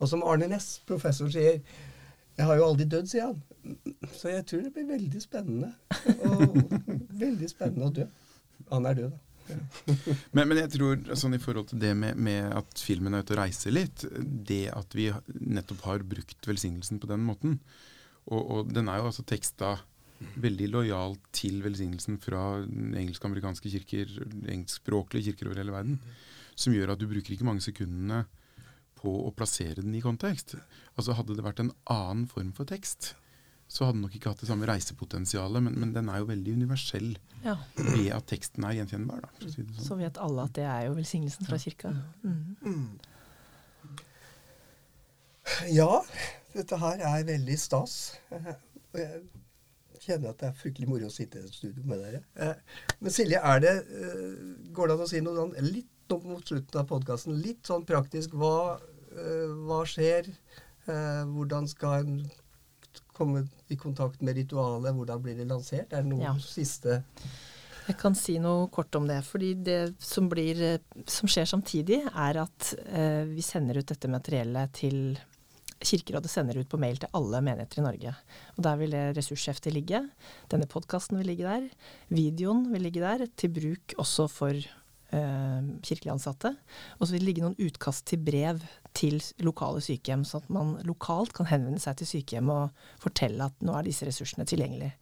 Og 0.00 0.08
som 0.08 0.22
Arne 0.26 0.48
Næss, 0.50 0.80
professor, 0.86 1.28
sier 1.32 1.60
Jeg 2.40 2.48
har 2.48 2.56
jo 2.56 2.68
aldri 2.70 2.86
dødd, 2.88 3.08
sier 3.10 3.26
han. 3.28 3.40
Så 4.16 4.30
jeg 4.32 4.46
tror 4.48 4.62
det 4.64 4.72
blir 4.72 4.86
veldig 4.88 5.20
spennende. 5.20 5.74
Veldig 7.20 7.50
spennende 7.50 7.90
å 7.90 7.92
dø. 8.00 8.06
Han 8.70 8.88
er 8.88 8.96
død, 8.96 9.10
da. 9.12 9.26
Men, 10.30 10.46
men, 10.46 10.60
jeg 10.60 10.70
tror 10.76 11.00
sånn 11.18 11.34
i 11.34 11.40
forhold 11.42 11.72
til 11.72 11.80
det 11.82 11.90
med, 11.98 12.18
med, 12.22 12.52
at 12.54 12.80
filmen 12.80 13.16
er 13.16 13.24
ute 13.24 13.34
og 13.34 13.40
reiser 13.40 13.74
litt, 13.74 14.04
det 14.46 14.68
at 14.70 14.94
vi 14.94 15.08
nettopp 15.42 15.82
har 15.88 16.04
brukt 16.06 16.46
velsignelsen 16.46 17.00
på 17.02 17.10
den 17.10 17.24
måten 17.26 17.56
Og, 18.30 18.38
og 18.38 18.70
den 18.70 18.86
er 18.86 19.00
jo 19.00 19.08
altså 19.10 19.24
teksta 19.26 19.72
veldig 20.38 20.68
lojal 20.70 21.16
til 21.34 21.64
velsignelsen 21.64 22.20
fra 22.22 22.60
engelsk-amerikanske 22.62 23.72
kirker, 23.72 24.12
engelskspråklige 24.44 25.32
kirker 25.32 25.50
over 25.50 25.62
hele 25.64 25.74
verden 25.74 25.98
som 26.60 26.74
gjør 26.76 26.92
at 26.94 27.00
du 27.00 27.08
bruker 27.08 27.34
ikke 27.34 27.48
mange 27.48 27.64
sekundene 27.64 28.24
på 29.00 29.12
å 29.26 29.32
plassere 29.36 29.80
den 29.80 29.96
i 29.96 30.02
kontekst. 30.04 30.56
Altså 30.96 31.16
Hadde 31.16 31.36
det 31.38 31.46
vært 31.46 31.62
en 31.64 31.72
annen 31.90 32.26
form 32.30 32.52
for 32.56 32.68
tekst, 32.68 33.14
så 33.70 33.86
hadde 33.86 34.00
den 34.00 34.04
nok 34.08 34.16
ikke 34.18 34.32
hatt 34.32 34.40
det 34.42 34.48
samme 34.50 34.66
reisepotensialet, 34.66 35.62
men, 35.62 35.76
men 35.78 35.92
den 35.94 36.08
er 36.10 36.22
jo 36.22 36.30
veldig 36.32 36.56
universell 36.58 37.12
ja. 37.44 37.54
ved 37.78 38.08
at 38.16 38.26
teksten 38.32 38.66
er 38.66 38.80
gjenkjennbar. 38.80 39.22
Da, 39.22 39.30
si 39.44 39.62
sånn. 39.62 39.84
Så 39.86 39.98
vet 40.00 40.18
alle 40.20 40.46
at 40.48 40.56
det 40.58 40.66
er 40.66 40.88
jo 40.88 40.96
velsignelsen 40.98 41.46
fra 41.46 41.58
kirka. 41.62 41.92
Mm. 42.24 42.56
Mm. 42.66 42.90
Ja, 45.70 46.02
dette 46.56 46.80
her 46.82 47.04
er 47.12 47.28
veldig 47.30 47.56
stas. 47.62 47.94
Og 48.34 48.98
jeg 48.98 49.22
kjenner 50.02 50.32
at 50.32 50.42
det 50.42 50.50
er 50.50 50.58
fryktelig 50.58 50.90
moro 50.90 51.06
å 51.06 51.14
sitte 51.14 51.38
i 51.38 51.46
et 51.46 51.54
studio 51.54 51.86
med 51.86 52.02
dere. 52.02 52.24
Eh, 52.42 52.84
men 52.98 53.14
Silje, 53.14 53.38
er 53.38 53.62
det, 53.62 53.76
eh, 53.86 54.36
går 54.74 54.90
det 54.90 54.96
an 54.96 55.06
å 55.06 55.10
si 55.10 55.22
noe 55.22 55.38
sånn 55.38 55.54
litt 55.70 56.14
opp 56.14 56.26
mot 56.26 56.42
slutten 56.42 56.80
av 56.80 56.88
podkasten 56.90 57.38
litt 57.38 57.70
sånn 57.70 57.86
praktisk. 57.86 58.34
Hva, 58.34 58.80
hva 59.66 59.82
skjer? 59.88 60.30
Uh, 60.88 61.24
hvordan 61.34 61.68
skal 61.70 62.04
en 62.04 62.20
komme 63.14 63.44
i 63.68 63.76
kontakt 63.78 64.22
med 64.24 64.38
ritualet? 64.38 64.94
Hvordan 64.96 65.22
blir 65.22 65.38
det 65.38 65.48
lansert? 65.50 65.92
Er 65.92 66.04
det 66.04 66.12
noe 66.12 66.24
ja. 66.24 66.36
siste 66.42 67.02
jeg 67.90 67.96
kan 67.98 68.14
si 68.14 68.36
noe 68.38 68.68
kort 68.70 68.94
om 68.94 69.08
det. 69.08 69.18
fordi 69.26 69.54
det 69.66 69.80
som, 70.04 70.28
blir, 70.30 70.60
som 71.10 71.30
skjer 71.30 71.48
samtidig, 71.48 72.04
er 72.06 72.38
at 72.44 72.70
eh, 72.86 73.24
vi 73.26 73.42
sender 73.42 73.80
ut 73.80 73.90
dette 73.90 74.10
materiellet 74.10 74.78
til 74.78 75.18
Kirkerådet 75.80 76.28
sender 76.28 76.58
ut 76.60 76.68
på 76.68 76.76
mail 76.76 76.98
til 77.00 77.08
alle 77.16 77.38
menigheter 77.40 77.80
i 77.80 77.84
Norge. 77.86 78.10
Og 78.52 78.64
Der 78.66 78.76
vil 78.76 78.92
det 78.92 79.04
ressursheftet 79.16 79.72
ligge. 79.72 80.02
Denne 80.52 80.68
podkasten 80.68 81.16
vil 81.16 81.30
ligge 81.32 81.48
der. 81.48 81.70
Videoen 82.12 82.66
vil 82.68 82.84
ligge 82.84 83.00
der, 83.00 83.24
til 83.32 83.54
bruk 83.56 83.94
også 83.96 84.28
for 84.28 84.52
eh, 84.52 84.79
kirkelig 85.10 86.12
ansatte. 86.12 86.52
Og 86.98 87.06
så 87.06 87.14
vil 87.14 87.24
det 87.24 87.28
ligge 87.28 87.44
noen 87.44 87.58
utkast 87.58 88.06
til 88.10 88.22
brev 88.22 88.62
til 88.96 89.18
lokale 89.44 89.82
sykehjem, 89.84 90.24
sånn 90.26 90.44
at 90.44 90.54
man 90.54 90.72
lokalt 90.86 91.34
kan 91.36 91.48
henvende 91.50 91.82
seg 91.82 91.98
til 92.00 92.10
sykehjem 92.14 92.50
og 92.54 92.86
fortelle 93.02 93.50
at 93.50 93.66
nå 93.66 93.76
er 93.76 93.88
disse 93.88 94.06
ressursene 94.08 94.46
tilgjengelige. 94.48 94.94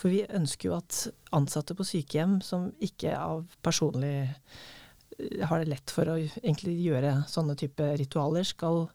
For 0.00 0.12
vi 0.12 0.22
ønsker 0.24 0.70
jo 0.70 0.76
at 0.78 1.02
ansatte 1.36 1.76
på 1.76 1.86
sykehjem 1.86 2.38
som 2.44 2.70
ikke 2.84 3.12
av 3.18 3.44
personlig 3.64 4.14
eh, 4.24 5.44
har 5.44 5.60
det 5.60 5.72
lett 5.74 5.92
for 5.92 6.08
å 6.08 6.16
egentlig 6.20 6.78
gjøre 6.80 7.18
sånne 7.28 7.56
type 7.60 7.90
ritualer, 8.00 8.46
skal 8.48 8.86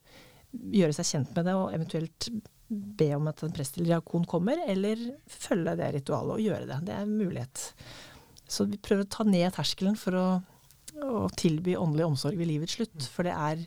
gjøre 0.56 0.96
seg 0.96 1.12
kjent 1.12 1.36
med 1.36 1.50
det 1.50 1.56
og 1.58 1.72
eventuelt 1.76 2.30
be 2.68 3.12
om 3.14 3.28
at 3.30 3.44
en 3.46 3.54
prest 3.54 3.78
eller 3.78 3.92
diakon 3.92 4.26
kommer, 4.26 4.58
eller 4.66 4.98
følge 5.30 5.76
det 5.78 5.92
ritualet 6.00 6.38
og 6.38 6.42
gjøre 6.42 6.70
det. 6.72 6.80
Det 6.88 6.96
er 6.96 7.06
en 7.06 7.18
mulighet. 7.20 7.66
Så 8.48 8.68
vi 8.70 8.82
prøver 8.82 9.06
å 9.06 9.14
ta 9.18 9.26
ned 9.28 9.56
terskelen 9.56 9.98
for 10.00 10.18
å, 10.20 10.28
å 11.02 11.26
tilby 11.38 11.78
åndelig 11.80 12.08
omsorg 12.10 12.40
ved 12.40 12.50
livets 12.52 12.78
slutt. 12.78 13.10
For 13.12 13.28
det 13.28 13.34
er 13.34 13.66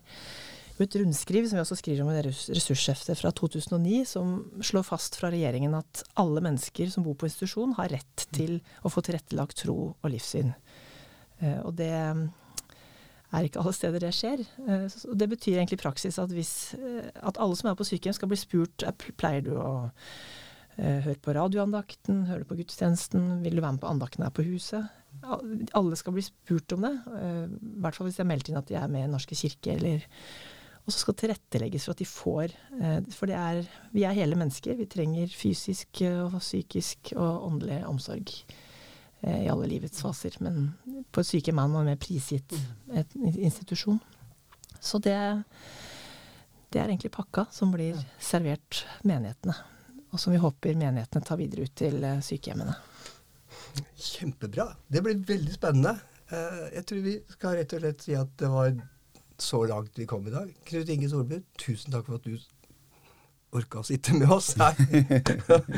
jo 0.78 0.86
et 0.86 0.96
rundskriv 1.00 1.48
som 1.48 1.58
vi 1.58 1.64
også 1.64 1.78
skriver 1.80 2.04
om 2.04 2.12
i 2.12 2.20
ressursheftet 2.22 3.18
fra 3.18 3.32
2009, 3.34 4.04
som 4.06 4.36
slår 4.62 4.86
fast 4.86 5.18
fra 5.18 5.32
regjeringen 5.34 5.74
at 5.78 6.04
alle 6.20 6.42
mennesker 6.44 6.90
som 6.92 7.06
bor 7.06 7.18
på 7.18 7.26
institusjon, 7.26 7.74
har 7.78 7.90
rett 7.96 8.28
til 8.34 8.60
å 8.86 8.92
få 8.92 9.02
tilrettelagt 9.06 9.64
tro 9.64 9.78
og 9.90 10.12
livssyn. 10.12 10.54
Eh, 11.42 11.58
og 11.64 11.74
det 11.78 11.90
er 11.92 13.46
ikke 13.46 13.60
alle 13.62 13.74
steder 13.76 14.02
det 14.06 14.14
skjer. 14.16 14.44
Eh, 14.68 14.86
det 15.18 15.30
betyr 15.30 15.58
egentlig 15.58 15.80
i 15.80 15.84
praksis 15.84 16.18
at, 16.22 16.32
hvis, 16.34 16.74
eh, 16.78 17.10
at 17.16 17.40
alle 17.42 17.58
som 17.58 17.70
er 17.70 17.78
på 17.78 17.86
sykehjem 17.88 18.16
skal 18.16 18.30
bli 18.30 18.40
spurt 18.40 18.86
pleier 19.20 19.44
du 19.44 19.52
å 19.58 19.72
hør 20.78 21.18
på 21.22 21.34
radioandakten, 21.34 22.22
hør 22.28 22.44
på 22.46 22.58
gudstjenesten, 22.60 23.40
vil 23.42 23.58
du 23.58 23.62
være 23.64 23.76
med 23.76 23.82
på 23.82 23.90
andakten 23.90 24.24
her 24.24 24.34
på 24.34 24.46
huset? 24.46 24.86
Alle 25.26 25.98
skal 25.98 26.14
bli 26.14 26.22
spurt 26.22 26.72
om 26.76 26.86
det, 26.86 26.92
eh, 27.18 27.48
i 27.50 27.80
hvert 27.82 27.96
fall 27.96 28.06
hvis 28.06 28.18
de 28.18 28.22
har 28.22 28.30
meldt 28.30 28.50
inn 28.50 28.60
at 28.60 28.70
de 28.70 28.78
er 28.78 28.92
med 28.92 29.06
i 29.06 29.10
Norske 29.10 29.38
kirke, 29.38 29.74
eller 29.74 30.06
Og 30.88 30.92
så 30.94 31.02
skal 31.02 31.14
tilrettelegges 31.20 31.84
for 31.84 31.92
at 31.92 31.98
de 32.00 32.06
får 32.08 32.52
eh, 32.80 33.00
For 33.12 33.28
det 33.28 33.34
er, 33.36 33.58
vi 33.92 34.06
er 34.08 34.14
hele 34.16 34.38
mennesker. 34.40 34.72
Vi 34.78 34.86
trenger 34.88 35.28
fysisk 35.28 36.00
og 36.08 36.38
psykisk 36.38 37.12
og 37.14 37.44
åndelig 37.44 37.82
omsorg 37.84 38.32
i 39.20 39.48
alle 39.50 39.66
livets 39.66 40.00
faser. 40.00 40.38
Men 40.40 40.72
på 41.12 41.20
et 41.20 41.26
sykehjem 41.26 41.58
er 41.58 41.68
man 41.68 41.90
mer 41.90 42.00
prisgitt 42.00 42.54
et 42.94 43.16
institusjon. 43.36 44.00
Så 44.80 44.96
det, 45.02 45.18
det 46.72 46.80
er 46.80 46.88
egentlig 46.88 47.12
pakka 47.12 47.44
som 47.52 47.74
blir 47.74 47.98
servert 48.16 48.86
menighetene 49.02 49.58
og 50.12 50.20
som 50.20 50.32
vi 50.34 50.40
håper 50.42 50.78
menighetene 50.78 51.24
tar 51.24 51.40
videre 51.40 51.66
ut 51.68 51.74
til 51.78 52.02
eh, 52.04 52.20
sykehjemmene. 52.24 52.76
Kjempebra. 53.94 54.70
Det 54.88 55.02
blir 55.04 55.18
veldig 55.28 55.54
spennende. 55.54 55.96
Eh, 56.32 56.62
jeg 56.78 56.86
tror 56.88 57.02
vi 57.04 57.16
skal 57.34 57.58
rett 57.58 57.74
og 57.76 57.82
slett 57.84 58.06
si 58.06 58.16
at 58.18 58.32
det 58.40 58.52
var 58.52 58.72
så 59.38 59.62
langt 59.70 59.98
vi 59.98 60.06
kom 60.08 60.26
i 60.26 60.34
dag. 60.34 60.54
Knut 60.70 60.94
Inge 60.94 61.10
Solbu, 61.10 61.40
tusen 61.60 61.94
takk 61.94 62.08
for 62.08 62.18
at 62.18 62.26
du 62.26 62.38
orka 63.56 63.80
å 63.80 63.86
sitte 63.86 64.12
med 64.16 64.28
oss 64.32 64.52
her. 64.60 64.76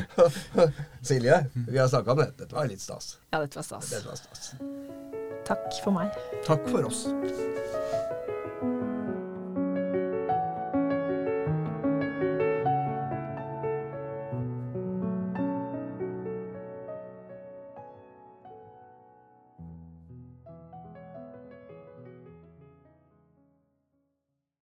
Silje, 1.06 1.44
vi 1.68 1.78
har 1.78 1.90
snakka 1.92 2.16
om 2.16 2.22
det. 2.24 2.30
Dette 2.40 2.56
var 2.56 2.70
litt 2.70 2.82
stas. 2.82 3.18
Ja, 3.30 3.42
dette 3.42 3.60
var 3.60 3.68
stas. 3.68 3.92
Dette 3.94 4.10
var 4.10 4.18
stas. 4.18 4.52
Takk 5.46 5.70
for 5.84 5.94
meg. 5.94 6.14
Takk 6.46 6.66
for 6.70 6.90
oss. 6.90 7.06